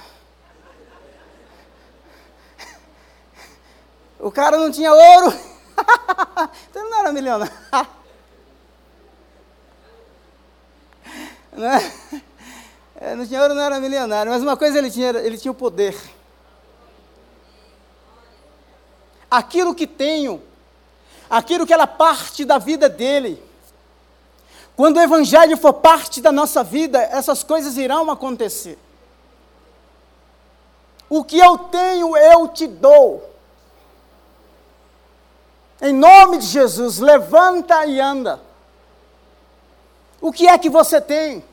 O 4.19 4.31
cara 4.31 4.57
não 4.57 4.71
tinha 4.71 4.93
ouro, 4.93 5.33
então 6.69 6.89
não 6.89 6.99
era 6.99 7.11
milionário. 7.11 7.53
Não 11.55 11.67
é? 11.67 11.93
É, 13.03 13.17
dinheiro 13.17 13.53
não 13.53 13.61
era 13.61 13.81
milionário, 13.81 14.31
mas 14.31 14.41
uma 14.41 14.55
coisa 14.55 14.77
ele 14.77 14.89
tinha, 14.89 15.09
ele 15.09 15.37
tinha 15.37 15.51
o 15.51 15.55
poder. 15.55 15.93
Aquilo 19.29 19.75
que 19.75 19.85
tenho, 19.85 20.41
aquilo 21.29 21.67
que 21.67 21.73
era 21.73 21.85
parte 21.85 22.45
da 22.45 22.57
vida 22.57 22.87
dele. 22.87 23.43
Quando 24.73 24.95
o 24.95 25.01
Evangelho 25.01 25.57
for 25.57 25.73
parte 25.73 26.21
da 26.21 26.31
nossa 26.31 26.63
vida, 26.63 26.97
essas 27.01 27.43
coisas 27.43 27.75
irão 27.75 28.09
acontecer. 28.09 28.79
O 31.09 31.25
que 31.25 31.37
eu 31.37 31.57
tenho, 31.57 32.15
eu 32.15 32.47
te 32.47 32.67
dou. 32.67 33.29
Em 35.81 35.91
nome 35.91 36.37
de 36.37 36.45
Jesus, 36.45 36.99
levanta 36.99 37.85
e 37.85 37.99
anda. 37.99 38.39
O 40.21 40.31
que 40.31 40.47
é 40.47 40.57
que 40.57 40.69
você 40.69 41.01
tem? 41.01 41.43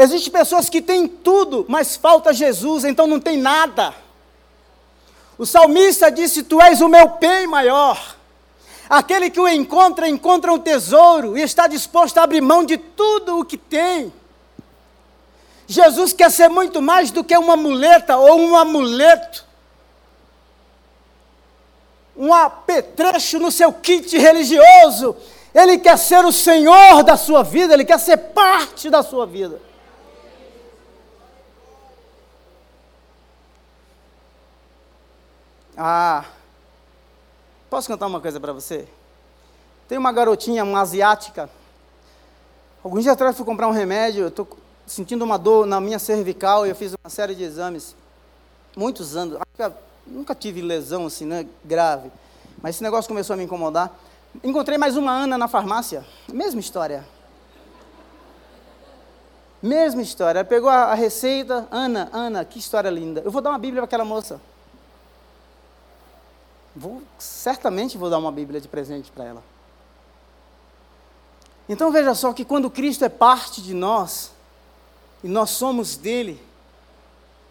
Existem 0.00 0.32
pessoas 0.32 0.70
que 0.70 0.80
têm 0.80 1.08
tudo, 1.08 1.66
mas 1.68 1.96
falta 1.96 2.32
Jesus, 2.32 2.84
então 2.84 3.04
não 3.04 3.18
tem 3.18 3.36
nada. 3.36 3.92
O 5.36 5.44
salmista 5.44 6.08
disse: 6.08 6.44
Tu 6.44 6.62
és 6.62 6.80
o 6.80 6.88
meu 6.88 7.08
bem 7.18 7.48
maior. 7.48 8.14
Aquele 8.88 9.28
que 9.28 9.40
o 9.40 9.48
encontra, 9.48 10.08
encontra 10.08 10.52
um 10.52 10.58
tesouro 10.58 11.36
e 11.36 11.42
está 11.42 11.66
disposto 11.66 12.16
a 12.18 12.22
abrir 12.22 12.40
mão 12.40 12.64
de 12.64 12.78
tudo 12.78 13.40
o 13.40 13.44
que 13.44 13.58
tem. 13.58 14.12
Jesus 15.66 16.12
quer 16.12 16.30
ser 16.30 16.48
muito 16.48 16.80
mais 16.80 17.10
do 17.10 17.24
que 17.24 17.36
uma 17.36 17.56
muleta 17.56 18.16
ou 18.16 18.38
um 18.38 18.56
amuleto, 18.56 19.44
um 22.16 22.32
apetrecho 22.32 23.40
no 23.40 23.50
seu 23.50 23.72
kit 23.72 24.16
religioso. 24.16 25.16
Ele 25.52 25.76
quer 25.76 25.98
ser 25.98 26.24
o 26.24 26.30
Senhor 26.30 27.02
da 27.02 27.16
sua 27.16 27.42
vida, 27.42 27.74
ele 27.74 27.84
quer 27.84 27.98
ser 27.98 28.16
parte 28.16 28.88
da 28.88 29.02
sua 29.02 29.26
vida. 29.26 29.66
Ah, 35.80 36.24
posso 37.70 37.86
cantar 37.86 38.08
uma 38.08 38.20
coisa 38.20 38.40
para 38.40 38.52
você? 38.52 38.88
Tem 39.88 39.96
uma 39.96 40.10
garotinha, 40.10 40.64
uma 40.64 40.80
asiática. 40.80 41.48
Alguns 42.82 43.04
dias 43.04 43.12
atrás 43.12 43.36
fui 43.36 43.46
comprar 43.46 43.68
um 43.68 43.70
remédio, 43.70 44.22
eu 44.22 44.28
estou 44.28 44.48
sentindo 44.88 45.24
uma 45.24 45.38
dor 45.38 45.66
na 45.66 45.80
minha 45.80 46.00
cervical 46.00 46.66
e 46.66 46.70
eu 46.70 46.74
fiz 46.74 46.94
uma 46.94 47.08
série 47.08 47.32
de 47.32 47.44
exames. 47.44 47.94
Muitos 48.76 49.14
anos, 49.14 49.38
nunca 50.04 50.34
tive 50.34 50.60
lesão 50.62 51.06
assim, 51.06 51.24
né, 51.24 51.46
grave. 51.64 52.10
Mas 52.60 52.74
esse 52.74 52.82
negócio 52.82 53.08
começou 53.08 53.34
a 53.34 53.36
me 53.36 53.44
incomodar. 53.44 53.92
Encontrei 54.42 54.78
mais 54.78 54.96
uma 54.96 55.12
Ana 55.12 55.38
na 55.38 55.46
farmácia, 55.46 56.04
mesma 56.32 56.58
história. 56.58 57.06
Mesma 59.62 60.02
história. 60.02 60.40
Ela 60.40 60.48
pegou 60.48 60.70
a 60.70 60.92
receita, 60.94 61.68
Ana, 61.70 62.08
Ana, 62.12 62.44
que 62.44 62.58
história 62.58 62.90
linda. 62.90 63.22
Eu 63.24 63.30
vou 63.30 63.40
dar 63.40 63.50
uma 63.50 63.58
Bíblia 63.60 63.82
para 63.82 63.84
aquela 63.84 64.04
moça. 64.04 64.40
Vou, 66.78 67.02
certamente 67.18 67.98
vou 67.98 68.08
dar 68.08 68.18
uma 68.18 68.30
Bíblia 68.30 68.60
de 68.60 68.68
presente 68.68 69.10
para 69.10 69.24
ela. 69.24 69.42
Então 71.68 71.90
veja 71.90 72.14
só 72.14 72.32
que 72.32 72.44
quando 72.44 72.70
Cristo 72.70 73.04
é 73.04 73.08
parte 73.08 73.60
de 73.60 73.74
nós, 73.74 74.30
e 75.22 75.28
nós 75.28 75.50
somos 75.50 75.96
dele, 75.96 76.40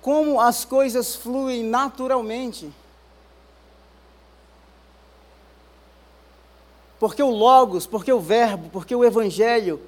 como 0.02 0.40
as 0.40 0.64
coisas 0.64 1.14
fluem 1.14 1.62
naturalmente. 1.62 2.74
Porque 6.98 7.22
o 7.22 7.30
Logos, 7.30 7.86
porque 7.86 8.12
o 8.14 8.22
Verbo, 8.22 8.70
porque 8.70 8.96
o 8.96 9.04
Evangelho 9.04 9.82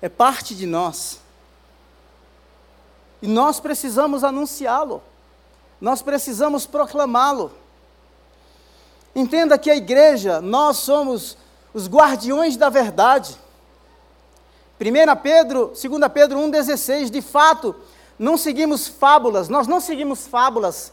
é 0.00 0.08
parte 0.08 0.54
de 0.54 0.64
nós. 0.64 1.20
E 3.20 3.26
nós 3.26 3.58
precisamos 3.58 4.22
anunciá-lo, 4.22 5.02
nós 5.80 6.02
precisamos 6.02 6.66
proclamá-lo. 6.66 7.65
Entenda 9.16 9.56
que 9.56 9.70
a 9.70 9.74
igreja, 9.74 10.42
nós 10.42 10.76
somos 10.76 11.38
os 11.72 11.88
guardiões 11.88 12.54
da 12.54 12.68
verdade. 12.68 13.34
1 14.78 15.16
Pedro, 15.22 15.68
2 15.68 16.12
Pedro 16.12 16.38
1,16, 16.38 17.08
de 17.08 17.22
fato, 17.22 17.74
não 18.18 18.36
seguimos 18.36 18.86
fábulas, 18.86 19.48
nós 19.48 19.66
não 19.66 19.80
seguimos 19.80 20.26
fábulas 20.26 20.92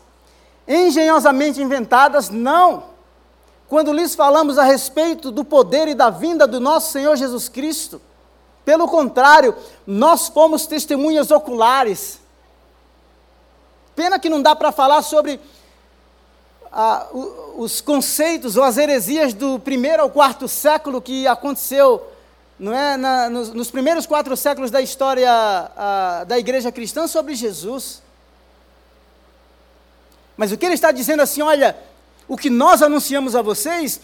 engenhosamente 0.65 1.61
inventadas, 1.61 2.29
não. 2.29 2.85
Quando 3.67 3.91
lhes 3.91 4.15
falamos 4.15 4.57
a 4.57 4.63
respeito 4.63 5.29
do 5.29 5.43
poder 5.43 5.89
e 5.89 5.93
da 5.93 6.09
vinda 6.09 6.47
do 6.47 6.61
nosso 6.61 6.93
Senhor 6.93 7.17
Jesus 7.17 7.49
Cristo, 7.49 8.01
pelo 8.63 8.87
contrário, 8.87 9.53
nós 9.85 10.29
fomos 10.29 10.65
testemunhas 10.65 11.29
oculares. 11.29 12.21
Pena 13.93 14.17
que 14.17 14.29
não 14.29 14.41
dá 14.41 14.55
para 14.55 14.71
falar 14.71 15.01
sobre 15.01 15.41
ah, 16.75 17.07
os 17.55 17.81
conceitos 17.81 18.57
ou 18.57 18.63
as 18.63 18.77
heresias 18.77 19.31
do 19.31 19.59
primeiro 19.59 20.01
ao 20.01 20.09
quarto 20.09 20.47
século 20.47 20.99
que 20.99 21.27
aconteceu 21.27 22.03
não 22.57 22.73
é, 22.73 22.97
na, 22.97 23.29
nos, 23.29 23.49
nos, 23.53 23.69
primeiros 23.69 24.07
quatro 24.07 24.35
séculos 24.35 24.71
da 24.71 24.81
história 24.81 25.29
a, 25.29 26.23
da 26.23 26.39
igreja 26.39 26.71
cristã 26.71 27.07
sobre 27.07 27.35
Jesus. 27.35 28.01
Mas 30.35 30.51
o 30.51 30.57
que 30.57 30.65
ele 30.65 30.73
está 30.73 30.91
dizendo 30.91 31.21
assim, 31.21 31.41
olha, 31.43 31.77
o 32.27 32.35
que 32.35 32.49
nós 32.49 32.81
anunciamos 32.81 33.35
a 33.35 33.41
vocês 33.41 33.99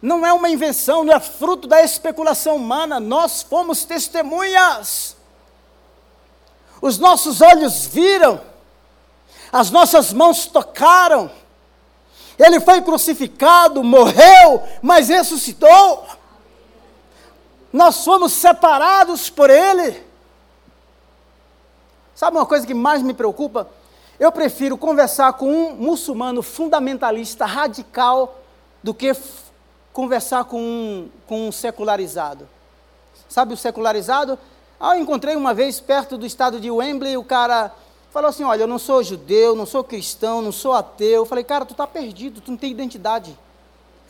não 0.00 0.24
é 0.24 0.32
uma 0.32 0.50
invenção, 0.50 1.02
não 1.02 1.14
é 1.14 1.18
fruto 1.18 1.66
da 1.66 1.82
especulação 1.82 2.56
humana, 2.56 3.00
nós 3.00 3.42
fomos 3.42 3.84
testemunhas. 3.84 5.16
Os 6.80 6.98
nossos 6.98 7.40
olhos 7.40 7.86
viram, 7.86 8.40
as 9.50 9.70
nossas 9.70 10.12
mãos 10.12 10.46
tocaram, 10.46 11.30
ele 12.38 12.60
foi 12.60 12.82
crucificado, 12.82 13.82
morreu, 13.82 14.62
mas 14.82 15.08
ressuscitou 15.08 16.04
nós 17.74 18.04
fomos 18.04 18.32
separados 18.32 19.28
por 19.28 19.50
Ele. 19.50 20.00
Sabe 22.14 22.36
uma 22.36 22.46
coisa 22.46 22.64
que 22.64 22.72
mais 22.72 23.02
me 23.02 23.12
preocupa? 23.12 23.68
Eu 24.16 24.30
prefiro 24.30 24.78
conversar 24.78 25.32
com 25.32 25.52
um 25.52 25.74
muçulmano 25.74 26.40
fundamentalista 26.40 27.44
radical 27.44 28.38
do 28.80 28.94
que 28.94 29.12
conversar 29.92 30.44
com 30.44 30.60
um, 30.60 31.10
com 31.26 31.48
um 31.48 31.50
secularizado. 31.50 32.48
Sabe 33.28 33.52
o 33.52 33.56
secularizado? 33.56 34.38
Ah, 34.78 34.96
eu 34.96 35.02
encontrei 35.02 35.34
uma 35.34 35.52
vez 35.52 35.80
perto 35.80 36.16
do 36.16 36.24
estado 36.24 36.60
de 36.60 36.70
Wembley, 36.70 37.16
o 37.16 37.24
cara 37.24 37.72
falou 38.14 38.30
assim: 38.30 38.44
Olha, 38.44 38.62
eu 38.62 38.68
não 38.68 38.78
sou 38.78 39.02
judeu, 39.02 39.56
não 39.56 39.66
sou 39.66 39.82
cristão, 39.82 40.40
não 40.40 40.52
sou 40.52 40.72
ateu. 40.72 41.22
Eu 41.22 41.26
falei, 41.26 41.42
cara, 41.42 41.66
tu 41.66 41.72
está 41.72 41.84
perdido, 41.84 42.40
tu 42.40 42.52
não 42.52 42.56
tem 42.56 42.70
identidade. 42.70 43.36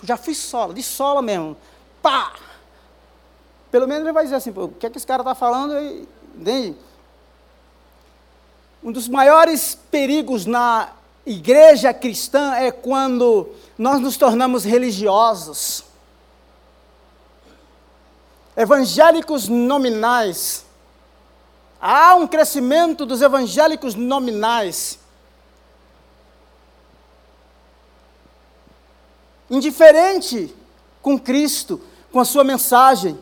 Eu 0.01 0.07
já 0.07 0.19
fui 0.19 0.35
sola, 0.35 0.75
de 0.75 0.83
sola 0.83 1.23
mesmo. 1.23 1.57
Pá! 2.03 2.35
Pelo 3.71 3.88
menos 3.88 4.05
ele 4.05 4.12
vai 4.12 4.25
dizer 4.25 4.37
assim, 4.37 4.51
o 4.51 4.69
que 4.69 4.87
é 4.87 4.90
que 4.90 4.99
esse 4.99 5.07
cara 5.07 5.23
está 5.23 5.35
falando? 5.35 5.75
Entende? 6.37 6.77
Um 8.83 8.93
dos 8.93 9.09
maiores 9.09 9.75
perigos 9.90 10.45
na 10.45 10.90
igreja 11.25 11.95
cristã 11.95 12.55
é 12.55 12.71
quando 12.71 13.49
nós 13.79 13.99
nos 14.01 14.19
tornamos 14.19 14.64
religiosos. 14.64 15.83
Evangélicos 18.55 19.49
nominais. 19.49 20.63
Há 21.87 22.14
um 22.14 22.27
crescimento 22.27 23.05
dos 23.05 23.20
evangélicos 23.20 23.94
nominais. 23.94 24.99
Indiferente 29.51 30.57
com 31.03 31.18
Cristo, 31.18 31.79
com 32.11 32.18
a 32.18 32.25
sua 32.25 32.42
mensagem. 32.42 33.18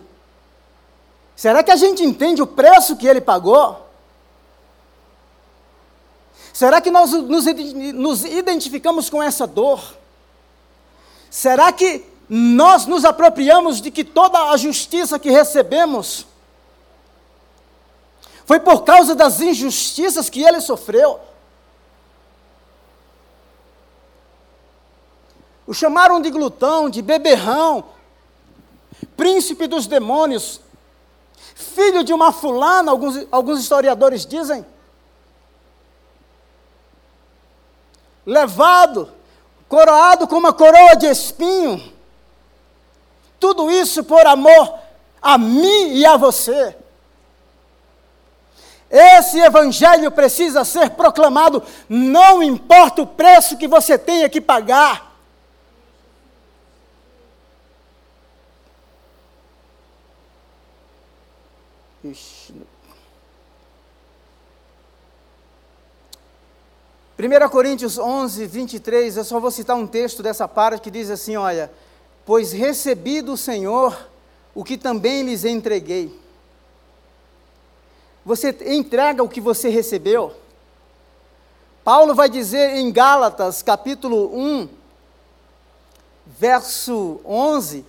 Será 1.34 1.64
que 1.64 1.72
a 1.72 1.76
gente 1.76 2.04
entende 2.04 2.40
o 2.40 2.46
preço 2.46 2.96
que 2.96 3.08
ele 3.08 3.20
pagou? 3.20 3.84
Será 6.52 6.80
que 6.80 6.92
nós 6.92 7.10
nos, 7.10 8.24
identificamos 8.24 9.10
com 9.10 9.20
essa 9.20 9.44
dor? 9.44 9.82
Será 11.28 11.72
que 11.72 12.04
nós 12.28 12.86
nos 12.86 13.04
apropriamos 13.04 13.80
de 13.80 13.90
que 13.90 14.04
toda 14.04 14.52
a 14.52 14.56
justiça 14.56 15.18
que 15.18 15.32
recebemos 15.32 16.30
foi 18.52 18.60
por 18.60 18.82
causa 18.82 19.14
das 19.14 19.40
injustiças 19.40 20.28
que 20.28 20.42
ele 20.42 20.60
sofreu? 20.60 21.18
O 25.66 25.72
chamaram 25.72 26.20
de 26.20 26.28
glutão, 26.28 26.90
de 26.90 27.00
beberrão, 27.00 27.82
príncipe 29.16 29.66
dos 29.66 29.86
demônios, 29.86 30.60
filho 31.54 32.04
de 32.04 32.12
uma 32.12 32.30
fulana, 32.30 32.90
alguns, 32.90 33.26
alguns 33.32 33.58
historiadores 33.58 34.26
dizem. 34.26 34.66
Levado, 38.26 39.10
coroado 39.66 40.28
com 40.28 40.36
uma 40.36 40.52
coroa 40.52 40.94
de 40.94 41.06
espinho. 41.06 41.90
Tudo 43.40 43.70
isso 43.70 44.04
por 44.04 44.26
amor 44.26 44.78
a 45.22 45.38
mim 45.38 45.94
e 45.94 46.04
a 46.04 46.18
você. 46.18 46.81
Esse 48.92 49.38
evangelho 49.38 50.10
precisa 50.10 50.66
ser 50.66 50.90
proclamado, 50.90 51.62
não 51.88 52.42
importa 52.42 53.00
o 53.00 53.06
preço 53.06 53.56
que 53.56 53.66
você 53.66 53.96
tenha 53.96 54.28
que 54.28 54.38
pagar. 54.38 55.16
Ixi. 62.04 62.52
1 67.18 67.48
Coríntios 67.48 67.98
11, 67.98 68.46
23, 68.46 69.16
eu 69.16 69.24
só 69.24 69.40
vou 69.40 69.50
citar 69.50 69.76
um 69.76 69.86
texto 69.86 70.22
dessa 70.22 70.46
parte 70.46 70.82
que 70.82 70.90
diz 70.90 71.08
assim: 71.08 71.36
Olha, 71.36 71.72
pois 72.26 72.52
recebi 72.52 73.22
do 73.22 73.38
Senhor 73.38 73.96
o 74.54 74.62
que 74.62 74.76
também 74.76 75.22
lhes 75.22 75.44
entreguei. 75.44 76.21
Você 78.24 78.56
entrega 78.66 79.22
o 79.22 79.28
que 79.28 79.40
você 79.40 79.68
recebeu? 79.68 80.34
Paulo 81.84 82.14
vai 82.14 82.28
dizer 82.28 82.76
em 82.76 82.92
Gálatas, 82.92 83.62
capítulo 83.62 84.36
1, 84.36 84.68
verso 86.38 87.20
11, 87.24 87.84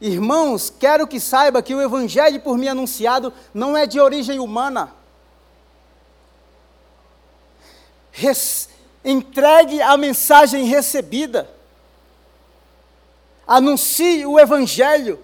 Irmãos, 0.00 0.70
quero 0.78 1.08
que 1.08 1.18
saiba 1.18 1.60
que 1.60 1.74
o 1.74 1.82
evangelho 1.82 2.40
por 2.40 2.56
mim 2.56 2.68
anunciado 2.68 3.32
não 3.52 3.76
é 3.76 3.84
de 3.84 3.98
origem 3.98 4.38
humana. 4.38 4.92
Res, 8.12 8.68
entregue 9.04 9.82
a 9.82 9.96
mensagem 9.96 10.64
recebida. 10.66 11.50
Anuncie 13.44 14.24
o 14.24 14.38
evangelho. 14.38 15.18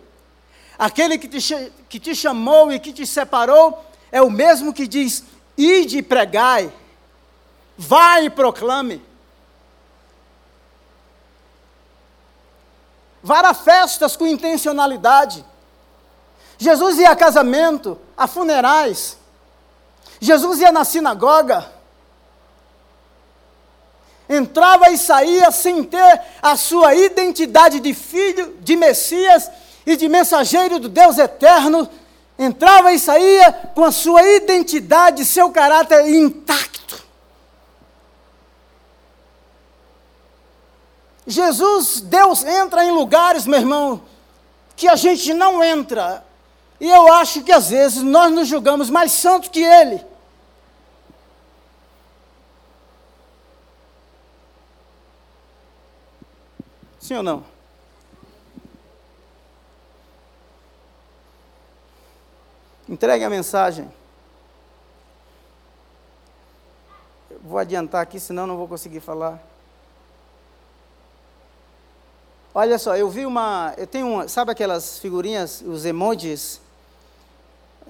Aquele 0.77 1.19
que 1.19 1.29
te, 1.29 1.73
que 1.89 2.01
te 2.01 2.15
chamou 2.15 2.73
e 2.73 2.81
que 2.81 2.93
te 2.93 3.07
separou 3.07 3.85
é 4.15 4.23
o 4.23 4.31
mesmo 4.31 4.73
que 4.73 4.87
diz: 4.87 5.25
ide 5.59 5.99
e 5.99 6.03
pregai, 6.03 6.73
vai 7.77 8.27
e 8.27 8.31
proclame. 8.31 9.03
Vara 13.21 13.53
festas 13.53 14.17
com 14.17 14.25
intencionalidade. 14.25 15.45
Jesus 16.57 16.99
ia 16.99 17.11
a 17.11 17.17
casamento, 17.17 17.99
a 18.17 18.29
funerais. 18.29 19.19
Jesus 20.21 20.61
ia 20.61 20.71
na 20.71 20.85
sinagoga. 20.85 21.73
Entrava 24.29 24.91
e 24.91 24.97
saía 24.97 25.51
sem 25.51 25.83
ter 25.83 26.23
a 26.41 26.57
sua 26.57 26.95
identidade 26.95 27.81
de 27.81 27.93
filho, 27.93 28.57
de 28.61 28.77
Messias 28.77 29.51
e 29.85 29.97
de 29.97 30.09
mensageiro 30.09 30.79
do 30.79 30.89
Deus 30.89 31.19
eterno. 31.19 31.91
Entrava 32.39 32.93
e 32.93 32.99
saía 32.99 33.53
com 33.75 33.85
a 33.85 33.93
sua 33.93 34.23
identidade, 34.23 35.25
seu 35.25 35.51
caráter 35.51 36.09
intacto. 36.09 37.03
Jesus, 41.27 42.01
Deus 42.01 42.45
entra 42.45 42.85
em 42.85 42.91
lugares, 42.91 43.47
meu 43.47 43.59
irmão, 43.59 44.03
que 44.77 44.89
a 44.89 44.97
gente 44.97 45.33
não 45.33 45.63
entra. 45.63 46.25
E 46.81 46.91
eu 46.91 47.13
acho 47.13 47.43
que 47.43 47.53
às 47.53 47.71
vezes 47.71 48.03
nós 48.03 48.33
nos 48.33 48.49
julgamos 48.49 48.91
mais 48.91 49.13
santos 49.13 49.49
que 49.49 49.63
Ele. 49.63 50.05
Sim 56.99 57.17
ou 57.17 57.23
não? 57.23 57.54
Entregue 62.89 63.25
a 63.25 63.31
mensagem. 63.31 63.91
vou 67.45 67.59
adiantar 67.59 68.01
aqui, 68.01 68.19
senão 68.19 68.47
não 68.47 68.57
vou 68.57 68.67
conseguir 68.67 69.01
falar. 69.01 69.39
Olha 72.55 72.79
só, 72.79 72.97
eu 72.97 73.11
vi 73.11 73.27
uma. 73.27 73.75
Eu 73.77 73.87
tenho 73.87 74.09
uma. 74.09 74.29
Sabe 74.29 74.51
aquelas 74.51 74.99
figurinhas, 74.99 75.61
os 75.61 75.85
emojis? 75.85 76.61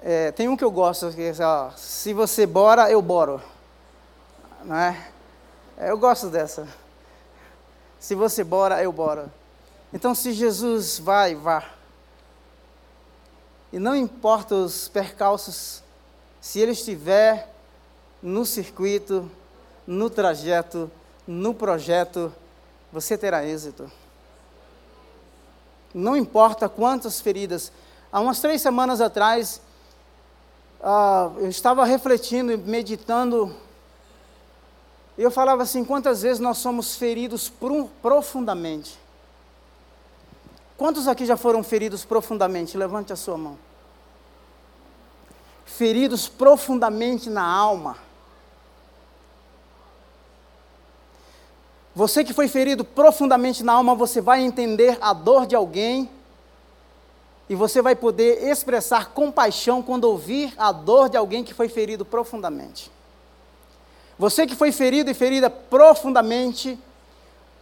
É, 0.03 0.33
tem 0.33 0.49
um 0.49 0.57
que 0.57 0.65
eu 0.65 0.71
gosto, 0.71 1.11
que 1.13 1.23
é, 1.23 1.35
ó, 1.41 1.71
se 1.77 2.13
você 2.13 2.47
bora, 2.47 2.91
eu 2.91 3.01
boro. 3.01 3.41
Não 4.65 4.77
é? 4.77 5.09
é? 5.79 5.91
Eu 5.91 5.99
gosto 5.99 6.29
dessa. 6.29 6.67
Se 8.01 8.15
você 8.15 8.43
bora, 8.43 8.83
eu 8.83 8.93
boro. 8.93 9.31
Então, 9.93 10.15
se 10.15 10.33
Jesus 10.33 10.99
vai, 10.99 11.35
vá. 11.35 11.65
E 13.75 13.79
não 13.81 13.97
importa 13.97 14.55
os 14.55 14.87
percalços, 14.87 15.83
se 16.41 16.61
ele 16.61 16.71
estiver 16.71 17.53
no 18.23 18.47
circuito, 18.47 19.29
no 19.85 20.09
trajeto, 20.09 20.89
no 21.27 21.53
projeto, 21.53 22.33
você 22.93 23.19
terá 23.19 23.45
êxito. 23.45 23.91
Não 25.93 26.17
importa 26.17 26.69
quantas 26.69 27.21
feridas. 27.21 27.73
Há 28.13 28.21
umas 28.21 28.39
três 28.39 28.63
semanas 28.63 29.01
atrás, 29.01 29.61
uh, 30.81 31.37
eu 31.41 31.49
estava 31.49 31.85
refletindo 31.85 32.53
e 32.53 32.57
meditando, 32.57 33.57
e 35.19 35.23
eu 35.25 35.33
falava 35.33 35.65
assim: 35.65 35.85
quantas 35.85 36.23
vezes 36.23 36.39
nós 36.39 36.59
somos 36.59 36.95
feridos 36.95 37.53
profundamente? 38.01 38.97
Quantos 40.77 41.07
aqui 41.07 41.25
já 41.25 41.37
foram 41.37 41.63
feridos 41.63 42.05
profundamente? 42.05 42.77
Levante 42.77 43.13
a 43.13 43.17
sua 43.17 43.39
mão. 43.39 43.57
Feridos 45.65 46.29
profundamente 46.29 47.31
na 47.31 47.45
alma. 47.45 47.97
Você 51.95 52.25
que 52.25 52.33
foi 52.33 52.49
ferido 52.49 52.85
profundamente 52.85 53.63
na 53.63 53.75
alma, 53.75 53.95
você 53.95 54.21
vai 54.21 54.43
entender 54.43 54.99
a 55.01 55.13
dor 55.13 55.47
de 55.47 55.55
alguém 55.55 56.11
e 57.49 57.55
você 57.55 57.81
vai 57.81 57.95
poder 57.95 58.43
expressar 58.49 59.11
compaixão 59.11 59.81
quando 59.81 60.05
ouvir 60.05 60.53
a 60.59 60.73
dor 60.73 61.09
de 61.09 61.17
alguém 61.17 61.45
que 61.45 61.55
foi 61.55 61.69
ferido 61.69 62.05
profundamente. 62.05 62.91
Você 64.19 64.45
que 64.45 64.57
foi 64.57 64.73
ferido 64.73 65.09
e 65.11 65.15
ferida 65.15 65.49
profundamente, 65.49 66.79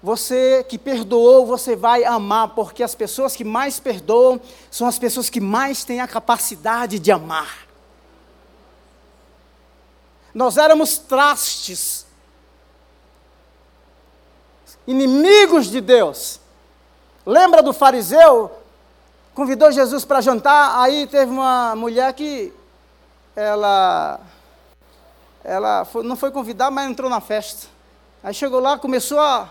você 0.03 0.64
que 0.68 0.76
perdoou, 0.76 1.46
você 1.46 1.76
vai 1.76 2.03
amar, 2.03 2.48
porque 2.48 2.82
as 2.82 2.94
pessoas 2.94 3.36
que 3.36 3.44
mais 3.44 3.78
perdoam 3.78 4.40
são 4.70 4.88
as 4.88 4.98
pessoas 4.98 5.30
que 5.30 5.40
mais 5.40 5.84
têm 5.84 6.00
a 6.00 6.09
capacidade 6.09 6.98
de 6.98 7.12
amar. 7.12 7.68
Nós 10.34 10.57
éramos 10.57 10.98
trastes 10.98 12.05
inimigos 14.86 15.66
de 15.66 15.80
Deus. 15.80 16.40
Lembra 17.24 17.62
do 17.62 17.72
fariseu? 17.72 18.50
Convidou 19.34 19.70
Jesus 19.70 20.05
para 20.05 20.20
jantar, 20.20 20.80
aí 20.80 21.07
teve 21.07 21.30
uma 21.30 21.76
mulher 21.76 22.12
que 22.12 22.53
ela 23.36 24.20
ela 25.44 25.84
foi, 25.84 26.03
não 26.03 26.16
foi 26.16 26.30
convidada, 26.30 26.70
mas 26.70 26.90
entrou 26.90 27.09
na 27.09 27.20
festa. 27.20 27.68
Aí 28.22 28.34
chegou 28.34 28.61
lá, 28.61 28.78
começou 28.78 29.18
a 29.18 29.48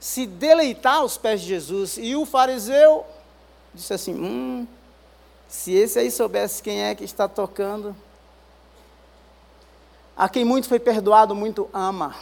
se 0.00 0.26
deleitar 0.26 0.96
aos 0.96 1.16
pés 1.16 1.40
de 1.40 1.48
Jesus. 1.48 1.98
E 1.98 2.14
o 2.14 2.24
fariseu 2.24 3.04
disse 3.74 3.92
assim: 3.92 4.14
Hum, 4.14 4.66
se 5.48 5.72
esse 5.72 5.98
aí 5.98 6.10
soubesse 6.10 6.62
quem 6.62 6.82
é 6.82 6.94
que 6.94 7.04
está 7.04 7.28
tocando. 7.28 7.96
A 10.16 10.28
quem 10.28 10.44
muito 10.44 10.68
foi 10.68 10.80
perdoado, 10.80 11.34
muito 11.34 11.68
ama. 11.72 12.14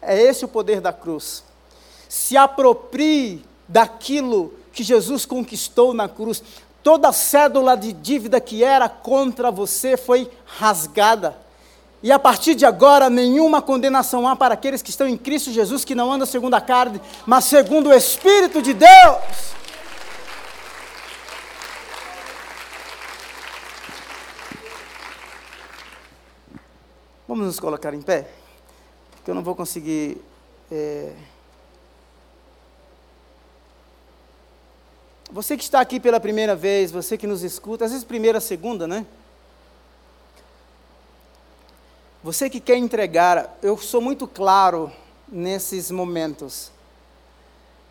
É 0.00 0.20
esse 0.20 0.44
o 0.44 0.48
poder 0.48 0.80
da 0.80 0.92
cruz. 0.92 1.42
Se 2.08 2.36
aproprie 2.36 3.44
daquilo 3.68 4.54
que 4.72 4.82
Jesus 4.82 5.24
conquistou 5.24 5.94
na 5.94 6.08
cruz. 6.08 6.42
Toda 6.82 7.12
cédula 7.12 7.76
de 7.76 7.92
dívida 7.92 8.40
que 8.40 8.62
era 8.62 8.88
contra 8.88 9.50
você 9.50 9.96
foi 9.96 10.30
rasgada. 10.44 11.43
E 12.04 12.12
a 12.12 12.18
partir 12.18 12.54
de 12.54 12.66
agora, 12.66 13.08
nenhuma 13.08 13.62
condenação 13.62 14.28
há 14.28 14.36
para 14.36 14.52
aqueles 14.52 14.82
que 14.82 14.90
estão 14.90 15.08
em 15.08 15.16
Cristo 15.16 15.50
Jesus, 15.50 15.86
que 15.86 15.94
não 15.94 16.12
andam 16.12 16.26
segundo 16.26 16.52
a 16.52 16.60
carne, 16.60 17.00
mas 17.26 17.46
segundo 17.46 17.88
o 17.88 17.94
Espírito 17.94 18.60
de 18.62 18.74
Deus. 18.74 19.54
Vamos 27.26 27.46
nos 27.46 27.58
colocar 27.58 27.94
em 27.94 28.02
pé? 28.02 28.28
que 29.24 29.30
eu 29.30 29.34
não 29.34 29.42
vou 29.42 29.54
conseguir. 29.54 30.18
É... 30.70 31.12
Você 35.32 35.56
que 35.56 35.64
está 35.64 35.80
aqui 35.80 35.98
pela 35.98 36.20
primeira 36.20 36.54
vez, 36.54 36.92
você 36.92 37.16
que 37.16 37.26
nos 37.26 37.42
escuta, 37.42 37.86
às 37.86 37.90
vezes 37.90 38.04
primeira, 38.04 38.40
segunda, 38.40 38.86
né? 38.86 39.06
Você 42.24 42.48
que 42.48 42.58
quer 42.58 42.78
entregar, 42.78 43.58
eu 43.62 43.76
sou 43.76 44.00
muito 44.00 44.26
claro 44.26 44.90
nesses 45.28 45.90
momentos. 45.90 46.72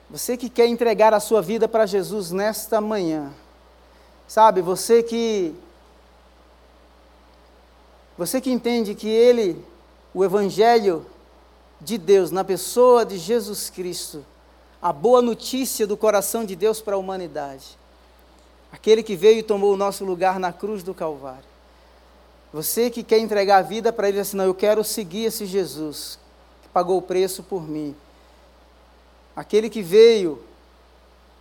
Você 0.09 0.35
que 0.35 0.49
quer 0.49 0.65
entregar 0.65 1.13
a 1.13 1.19
sua 1.19 1.39
vida 1.39 1.67
para 1.67 1.85
Jesus 1.85 2.31
nesta 2.31 2.81
manhã, 2.81 3.31
sabe? 4.27 4.59
Você 4.59 5.03
que 5.03 5.53
você 8.17 8.41
que 8.41 8.51
entende 8.51 8.95
que 8.95 9.07
ele, 9.07 9.63
o 10.15 10.25
evangelho 10.25 11.05
de 11.79 11.99
Deus, 11.99 12.31
na 12.31 12.43
pessoa 12.43 13.05
de 13.05 13.19
Jesus 13.19 13.69
Cristo, 13.69 14.25
a 14.81 14.91
boa 14.91 15.21
notícia 15.21 15.85
do 15.85 15.95
coração 15.95 16.43
de 16.43 16.55
Deus 16.55 16.81
para 16.81 16.95
a 16.95 16.99
humanidade. 16.99 17.77
Aquele 18.71 19.03
que 19.03 19.15
veio 19.15 19.37
e 19.37 19.43
tomou 19.43 19.75
o 19.75 19.77
nosso 19.77 20.03
lugar 20.03 20.39
na 20.39 20.51
cruz 20.51 20.81
do 20.81 20.95
Calvário. 20.95 21.52
Você 22.53 22.91
que 22.91 23.01
quer 23.01 23.17
entregar 23.17 23.57
a 23.57 23.61
vida 23.63 23.91
para 23.91 24.07
ele 24.07 24.19
assim, 24.19 24.37
não, 24.37 24.45
eu 24.45 24.53
quero 24.53 24.83
seguir 24.83 25.25
esse 25.25 25.43
Jesus, 25.47 26.19
que 26.61 26.69
pagou 26.69 26.99
o 26.99 27.01
preço 27.01 27.41
por 27.41 27.67
mim. 27.67 27.95
Aquele 29.35 29.71
que 29.71 29.81
veio 29.81 30.39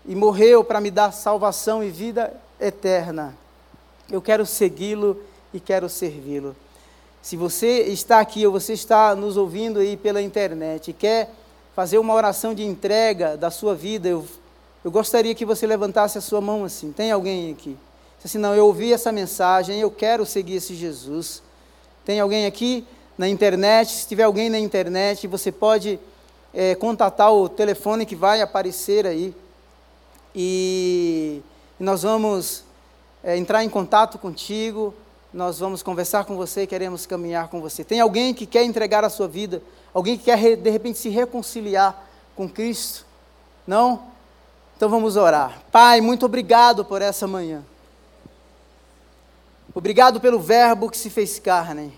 e 0.06 0.16
morreu 0.16 0.64
para 0.64 0.80
me 0.80 0.90
dar 0.90 1.12
salvação 1.12 1.84
e 1.84 1.90
vida 1.90 2.32
eterna. 2.58 3.36
Eu 4.10 4.22
quero 4.22 4.46
segui-lo 4.46 5.22
e 5.52 5.60
quero 5.60 5.86
servi-lo. 5.86 6.56
Se 7.20 7.36
você 7.36 7.82
está 7.82 8.18
aqui 8.18 8.46
ou 8.46 8.52
você 8.52 8.72
está 8.72 9.14
nos 9.14 9.36
ouvindo 9.36 9.80
aí 9.80 9.98
pela 9.98 10.22
internet 10.22 10.90
e 10.90 10.94
quer 10.94 11.30
fazer 11.76 11.98
uma 11.98 12.14
oração 12.14 12.54
de 12.54 12.64
entrega 12.64 13.36
da 13.36 13.50
sua 13.50 13.74
vida, 13.74 14.08
eu, 14.08 14.26
eu 14.82 14.90
gostaria 14.90 15.34
que 15.34 15.44
você 15.44 15.66
levantasse 15.66 16.16
a 16.16 16.22
sua 16.22 16.40
mão 16.40 16.64
assim. 16.64 16.90
Tem 16.90 17.12
alguém 17.12 17.52
aqui? 17.52 17.76
Assim, 18.24 18.38
não, 18.38 18.54
eu 18.54 18.66
ouvi 18.66 18.92
essa 18.92 19.10
mensagem, 19.10 19.80
eu 19.80 19.90
quero 19.90 20.24
seguir 20.24 20.56
esse 20.56 20.74
Jesus. 20.74 21.42
Tem 22.04 22.20
alguém 22.20 22.46
aqui 22.46 22.86
na 23.18 23.28
internet? 23.28 23.90
Se 23.90 24.06
tiver 24.06 24.24
alguém 24.24 24.48
na 24.48 24.58
internet, 24.58 25.26
você 25.26 25.50
pode 25.50 25.98
é, 26.54 26.74
contatar 26.74 27.32
o 27.32 27.48
telefone 27.48 28.06
que 28.06 28.16
vai 28.16 28.40
aparecer 28.40 29.06
aí. 29.06 29.34
E 30.34 31.42
nós 31.78 32.02
vamos 32.02 32.64
é, 33.22 33.36
entrar 33.36 33.64
em 33.64 33.68
contato 33.68 34.18
contigo 34.18 34.94
nós 35.32 35.58
vamos 35.58 35.82
conversar 35.82 36.26
com 36.26 36.36
você, 36.36 36.66
queremos 36.66 37.06
caminhar 37.06 37.48
com 37.48 37.60
você. 37.60 37.82
Tem 37.82 38.00
alguém 38.00 38.34
que 38.34 38.44
quer 38.44 38.64
entregar 38.64 39.02
a 39.02 39.08
sua 39.08 39.26
vida? 39.26 39.62
Alguém 39.94 40.18
que 40.18 40.24
quer 40.24 40.56
de 40.56 40.70
repente 40.70 40.98
se 40.98 41.08
reconciliar 41.08 42.06
com 42.36 42.46
Cristo? 42.46 43.06
Não? 43.66 44.02
Então 44.76 44.90
vamos 44.90 45.16
orar. 45.16 45.62
Pai, 45.72 46.02
muito 46.02 46.26
obrigado 46.26 46.84
por 46.84 47.00
essa 47.00 47.26
manhã. 47.26 47.64
Obrigado 49.74 50.20
pelo 50.20 50.38
Verbo 50.38 50.90
que 50.90 50.96
se 50.98 51.08
fez 51.08 51.38
carne. 51.38 51.92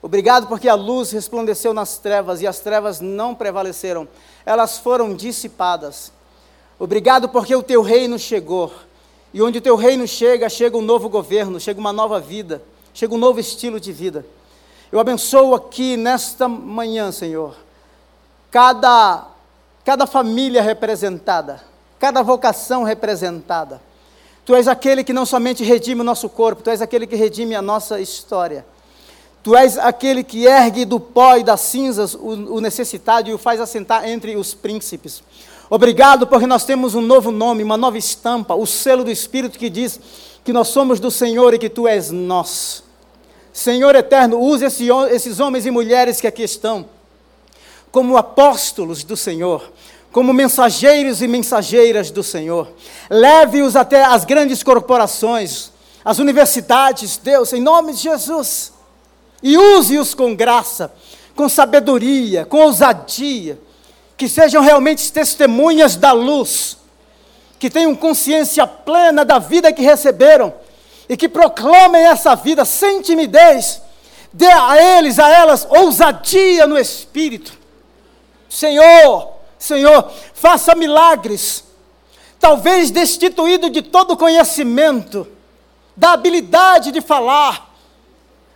Obrigado 0.00 0.46
porque 0.46 0.68
a 0.68 0.74
luz 0.74 1.10
resplandeceu 1.10 1.74
nas 1.74 1.98
trevas 1.98 2.40
e 2.40 2.46
as 2.46 2.60
trevas 2.60 3.00
não 3.00 3.34
prevaleceram, 3.34 4.06
elas 4.46 4.78
foram 4.78 5.14
dissipadas. 5.14 6.12
Obrigado 6.78 7.28
porque 7.28 7.54
o 7.54 7.62
teu 7.62 7.82
reino 7.82 8.18
chegou. 8.18 8.72
E 9.34 9.42
onde 9.42 9.58
o 9.58 9.60
teu 9.60 9.76
reino 9.76 10.06
chega, 10.06 10.48
chega 10.48 10.76
um 10.76 10.82
novo 10.82 11.08
governo, 11.08 11.60
chega 11.60 11.80
uma 11.80 11.92
nova 11.92 12.20
vida, 12.20 12.62
chega 12.94 13.14
um 13.14 13.18
novo 13.18 13.40
estilo 13.40 13.80
de 13.80 13.92
vida. 13.92 14.24
Eu 14.90 15.00
abençoo 15.00 15.54
aqui 15.54 15.96
nesta 15.96 16.48
manhã, 16.48 17.12
Senhor, 17.12 17.54
cada, 18.50 19.26
cada 19.84 20.06
família 20.06 20.62
representada, 20.62 21.62
cada 21.98 22.22
vocação 22.22 22.84
representada. 22.84 23.82
Tu 24.48 24.54
és 24.54 24.66
aquele 24.66 25.04
que 25.04 25.12
não 25.12 25.26
somente 25.26 25.62
redime 25.62 26.00
o 26.00 26.04
nosso 26.04 26.26
corpo, 26.26 26.62
tu 26.62 26.70
és 26.70 26.80
aquele 26.80 27.06
que 27.06 27.14
redime 27.14 27.54
a 27.54 27.60
nossa 27.60 28.00
história. 28.00 28.64
Tu 29.42 29.54
és 29.54 29.76
aquele 29.76 30.24
que 30.24 30.46
ergue 30.46 30.86
do 30.86 30.98
pó 30.98 31.36
e 31.36 31.44
das 31.44 31.60
cinzas 31.60 32.14
o, 32.14 32.54
o 32.54 32.58
necessitado 32.58 33.28
e 33.28 33.34
o 33.34 33.36
faz 33.36 33.60
assentar 33.60 34.08
entre 34.08 34.38
os 34.38 34.54
príncipes. 34.54 35.22
Obrigado 35.68 36.26
porque 36.26 36.46
nós 36.46 36.64
temos 36.64 36.94
um 36.94 37.02
novo 37.02 37.30
nome, 37.30 37.62
uma 37.62 37.76
nova 37.76 37.98
estampa, 37.98 38.54
o 38.54 38.64
selo 38.64 39.04
do 39.04 39.10
Espírito 39.10 39.58
que 39.58 39.68
diz 39.68 40.00
que 40.42 40.50
nós 40.50 40.68
somos 40.68 40.98
do 40.98 41.10
Senhor 41.10 41.52
e 41.52 41.58
que 41.58 41.68
tu 41.68 41.86
és 41.86 42.10
nosso. 42.10 42.84
Senhor 43.52 43.94
eterno, 43.94 44.40
use 44.40 44.64
esse, 44.64 44.88
esses 45.10 45.40
homens 45.40 45.66
e 45.66 45.70
mulheres 45.70 46.22
que 46.22 46.26
aqui 46.26 46.44
estão 46.44 46.86
como 47.92 48.16
apóstolos 48.16 49.04
do 49.04 49.14
Senhor, 49.14 49.70
como 50.12 50.32
mensageiros 50.32 51.20
e 51.22 51.28
mensageiras 51.28 52.10
do 52.10 52.22
Senhor. 52.22 52.68
Leve-os 53.10 53.76
até 53.76 54.04
as 54.04 54.24
grandes 54.24 54.62
corporações, 54.62 55.70
as 56.04 56.18
universidades, 56.18 57.16
Deus, 57.18 57.52
em 57.52 57.60
nome 57.60 57.92
de 57.92 58.00
Jesus. 58.00 58.72
E 59.42 59.56
use-os 59.56 60.14
com 60.14 60.34
graça, 60.34 60.92
com 61.36 61.48
sabedoria, 61.48 62.44
com 62.44 62.58
ousadia, 62.58 63.58
que 64.16 64.28
sejam 64.28 64.62
realmente 64.62 65.12
testemunhas 65.12 65.94
da 65.94 66.12
luz, 66.12 66.76
que 67.58 67.70
tenham 67.70 67.94
consciência 67.94 68.66
plena 68.66 69.24
da 69.24 69.38
vida 69.38 69.72
que 69.72 69.82
receberam 69.82 70.52
e 71.08 71.16
que 71.16 71.28
proclamem 71.28 72.02
essa 72.02 72.34
vida 72.34 72.64
sem 72.64 73.00
timidez. 73.00 73.80
Dê 74.32 74.50
a 74.50 74.98
eles, 74.98 75.18
a 75.18 75.28
elas, 75.30 75.66
ousadia 75.70 76.66
no 76.66 76.78
espírito. 76.78 77.52
Senhor, 78.48 79.37
Senhor, 79.58 80.10
faça 80.34 80.74
milagres. 80.74 81.64
Talvez 82.38 82.90
destituído 82.90 83.68
de 83.68 83.82
todo 83.82 84.16
conhecimento, 84.16 85.26
da 85.96 86.12
habilidade 86.12 86.92
de 86.92 87.00
falar, 87.00 87.74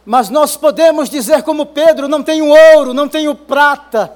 mas 0.07 0.29
nós 0.29 0.57
podemos 0.57 1.11
dizer, 1.11 1.43
como 1.43 1.67
Pedro: 1.67 2.09
não 2.09 2.23
tenho 2.23 2.47
ouro, 2.47 2.95
não 2.95 3.09
tenho 3.09 3.35
prata, 3.35 4.13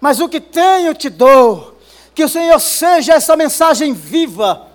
mas 0.00 0.20
o 0.20 0.28
que 0.28 0.40
tenho 0.40 0.94
te 0.94 1.08
dou. 1.08 1.74
Que 2.14 2.24
o 2.24 2.28
Senhor 2.28 2.58
seja 2.60 3.14
essa 3.14 3.36
mensagem 3.36 3.92
viva, 3.92 4.68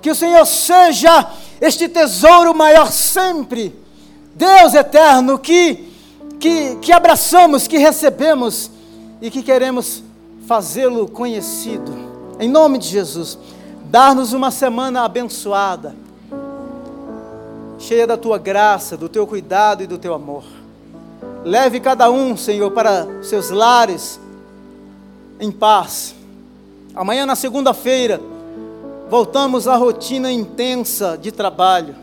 que 0.00 0.10
o 0.10 0.14
Senhor 0.14 0.44
seja 0.46 1.28
este 1.60 1.88
tesouro 1.88 2.54
maior 2.54 2.92
sempre. 2.92 3.74
Deus 4.34 4.74
eterno, 4.74 5.38
que, 5.38 5.92
que, 6.38 6.76
que 6.76 6.92
abraçamos, 6.92 7.66
que 7.66 7.78
recebemos 7.78 8.70
e 9.20 9.30
que 9.30 9.42
queremos 9.42 10.04
fazê-lo 10.46 11.08
conhecido. 11.08 11.92
Em 12.38 12.48
nome 12.48 12.78
de 12.78 12.88
Jesus, 12.88 13.38
dar-nos 13.84 14.32
uma 14.32 14.50
semana 14.50 15.02
abençoada, 15.02 15.94
cheia 17.78 18.06
da 18.06 18.16
tua 18.16 18.38
graça, 18.38 18.96
do 18.96 19.08
teu 19.08 19.26
cuidado 19.26 19.82
e 19.82 19.86
do 19.86 19.98
teu 19.98 20.14
amor. 20.14 20.44
Leve 21.44 21.80
cada 21.80 22.10
um, 22.10 22.36
Senhor, 22.36 22.70
para 22.70 23.06
seus 23.22 23.50
lares 23.50 24.20
em 25.40 25.50
paz. 25.50 26.14
Amanhã, 26.94 27.26
na 27.26 27.36
segunda-feira, 27.36 28.20
voltamos 29.10 29.68
à 29.68 29.76
rotina 29.76 30.32
intensa 30.32 31.18
de 31.20 31.30
trabalho. 31.30 31.94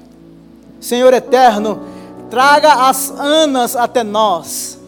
Senhor 0.80 1.14
eterno, 1.14 1.82
traga 2.30 2.88
as 2.88 3.10
Anas 3.12 3.76
até 3.76 4.04
nós. 4.04 4.80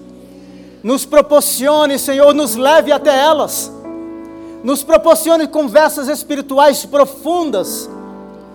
Nos 0.86 1.04
proporcione, 1.04 1.98
Senhor, 1.98 2.32
nos 2.32 2.56
leve 2.56 2.92
até 2.92 3.20
elas. 3.20 3.72
Nos 4.64 4.84
proporcione 4.84 5.48
conversas 5.48 6.08
espirituais 6.08 6.86
profundas, 6.86 7.90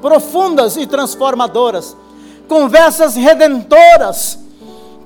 profundas 0.00 0.76
e 0.76 0.86
transformadoras. 0.86 1.96
Conversas 2.46 3.16
redentoras. 3.16 4.38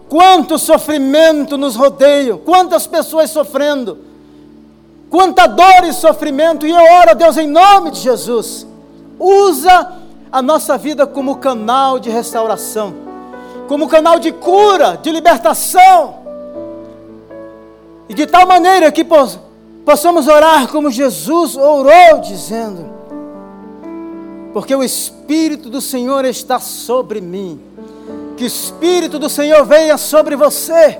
Quanto 0.06 0.58
sofrimento 0.58 1.56
nos 1.56 1.76
rodeia, 1.76 2.36
quantas 2.36 2.86
pessoas 2.86 3.30
sofrendo 3.30 4.00
quanta 5.08 5.46
dor 5.46 5.84
e 5.84 5.94
sofrimento, 5.94 6.66
e 6.66 6.72
eu 6.72 6.76
oro, 6.76 7.16
Deus, 7.16 7.38
em 7.38 7.46
nome 7.46 7.90
de 7.90 8.00
Jesus, 8.00 8.66
usa 9.18 9.92
a 10.30 10.42
nossa 10.42 10.76
vida 10.76 11.06
como 11.06 11.36
canal 11.36 11.98
de 11.98 12.10
restauração, 12.10 12.94
como 13.66 13.88
canal 13.88 14.18
de 14.18 14.30
cura, 14.30 14.98
de 15.02 15.10
libertação, 15.10 16.23
e 18.08 18.14
de 18.14 18.26
tal 18.26 18.46
maneira 18.46 18.92
que 18.92 19.06
possamos 19.84 20.28
orar 20.28 20.68
como 20.68 20.90
Jesus 20.90 21.56
orou, 21.56 22.20
dizendo: 22.20 22.90
Porque 24.52 24.74
o 24.74 24.82
Espírito 24.82 25.70
do 25.70 25.80
Senhor 25.80 26.24
está 26.24 26.60
sobre 26.60 27.20
mim, 27.20 27.60
que 28.36 28.44
o 28.44 28.46
Espírito 28.46 29.18
do 29.18 29.28
Senhor 29.28 29.64
venha 29.64 29.96
sobre 29.96 30.36
você, 30.36 30.98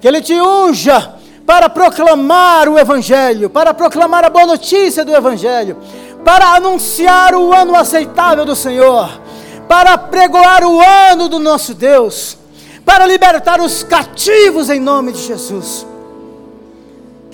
que 0.00 0.08
Ele 0.08 0.20
te 0.20 0.34
unja 0.34 1.14
para 1.46 1.68
proclamar 1.68 2.68
o 2.68 2.78
Evangelho, 2.78 3.48
para 3.48 3.72
proclamar 3.72 4.24
a 4.24 4.30
boa 4.30 4.46
notícia 4.46 5.04
do 5.04 5.14
Evangelho, 5.14 5.78
para 6.24 6.54
anunciar 6.54 7.34
o 7.34 7.52
ano 7.52 7.74
aceitável 7.74 8.44
do 8.44 8.56
Senhor, 8.56 9.20
para 9.66 9.96
pregoar 9.96 10.64
o 10.64 10.80
ano 10.80 11.28
do 11.28 11.38
nosso 11.38 11.74
Deus, 11.74 12.36
para 12.84 13.06
libertar 13.06 13.60
os 13.60 13.82
cativos 13.82 14.68
em 14.68 14.78
nome 14.78 15.12
de 15.12 15.20
Jesus. 15.20 15.86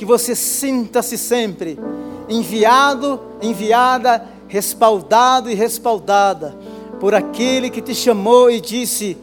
Que 0.00 0.06
você 0.06 0.34
sinta-se 0.34 1.18
sempre 1.18 1.78
enviado, 2.26 3.20
enviada, 3.42 4.26
respaldado 4.48 5.50
e 5.50 5.54
respaldada 5.54 6.56
por 6.98 7.14
aquele 7.14 7.68
que 7.68 7.82
te 7.82 7.94
chamou 7.94 8.50
e 8.50 8.62
disse 8.62 9.14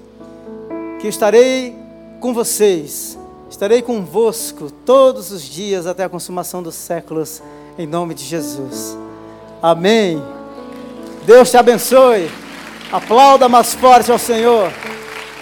que 1.02 1.08
estarei 1.08 1.76
com 2.20 2.32
vocês 2.32 3.18
Estarei 3.50 3.82
convosco 3.82 4.70
todos 4.70 5.32
os 5.32 5.42
dias 5.42 5.88
até 5.88 6.04
a 6.04 6.10
consumação 6.10 6.62
dos 6.62 6.76
séculos, 6.76 7.42
em 7.76 7.88
nome 7.88 8.14
de 8.14 8.26
Jesus. 8.26 8.96
Amém. 9.62 10.22
Deus 11.26 11.50
te 11.50 11.58
abençoe. 11.58 12.30
Aplauda 12.92 13.48
mais 13.48 13.74
forte 13.74 14.12
ao 14.12 14.20
Senhor. 14.20 14.72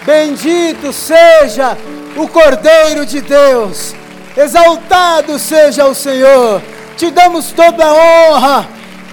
Bendito 0.04 0.92
seja 0.92 1.76
o 2.16 2.28
Cordeiro 2.28 3.04
de 3.04 3.20
Deus. 3.20 3.92
Exaltado 4.36 5.38
seja 5.38 5.86
o 5.86 5.94
Senhor. 5.94 6.60
Te 6.96 7.10
damos 7.10 7.52
toda 7.52 7.84
a 7.84 7.94
honra, 7.94 8.68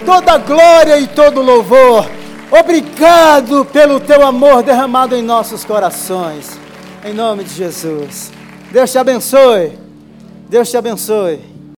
toda 0.05 0.34
a 0.34 0.38
glória 0.38 0.99
e 0.99 1.07
todo 1.07 1.39
o 1.39 1.43
louvor. 1.43 2.09
Obrigado 2.51 3.65
pelo 3.65 3.99
teu 3.99 4.26
amor 4.26 4.63
derramado 4.63 5.15
em 5.15 5.21
nossos 5.21 5.63
corações. 5.63 6.59
Em 7.05 7.13
nome 7.13 7.43
de 7.43 7.53
Jesus. 7.53 8.32
Deus 8.71 8.91
te 8.91 8.97
abençoe. 8.97 9.78
Deus 10.49 10.69
te 10.69 10.78
abençoe. 10.78 11.53